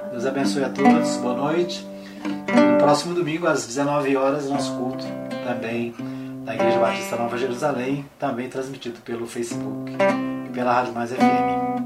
Deus 0.09 0.25
abençoe 0.25 0.63
a 0.63 0.69
todos. 0.69 1.15
Boa 1.17 1.35
noite. 1.35 1.85
No 2.25 2.79
próximo 2.79 3.13
domingo, 3.13 3.45
às 3.45 3.67
19 3.67 4.17
horas, 4.17 4.49
nosso 4.49 4.75
culto 4.75 5.05
também 5.45 5.93
na 6.43 6.55
Igreja 6.55 6.79
Batista 6.79 7.17
Nova 7.17 7.37
Jerusalém, 7.37 8.03
também 8.17 8.49
transmitido 8.49 8.99
pelo 9.01 9.27
Facebook 9.27 9.91
e 10.47 10.49
pela 10.49 10.73
Rádio 10.73 10.93
Mais 10.93 11.11
FM. 11.11 11.84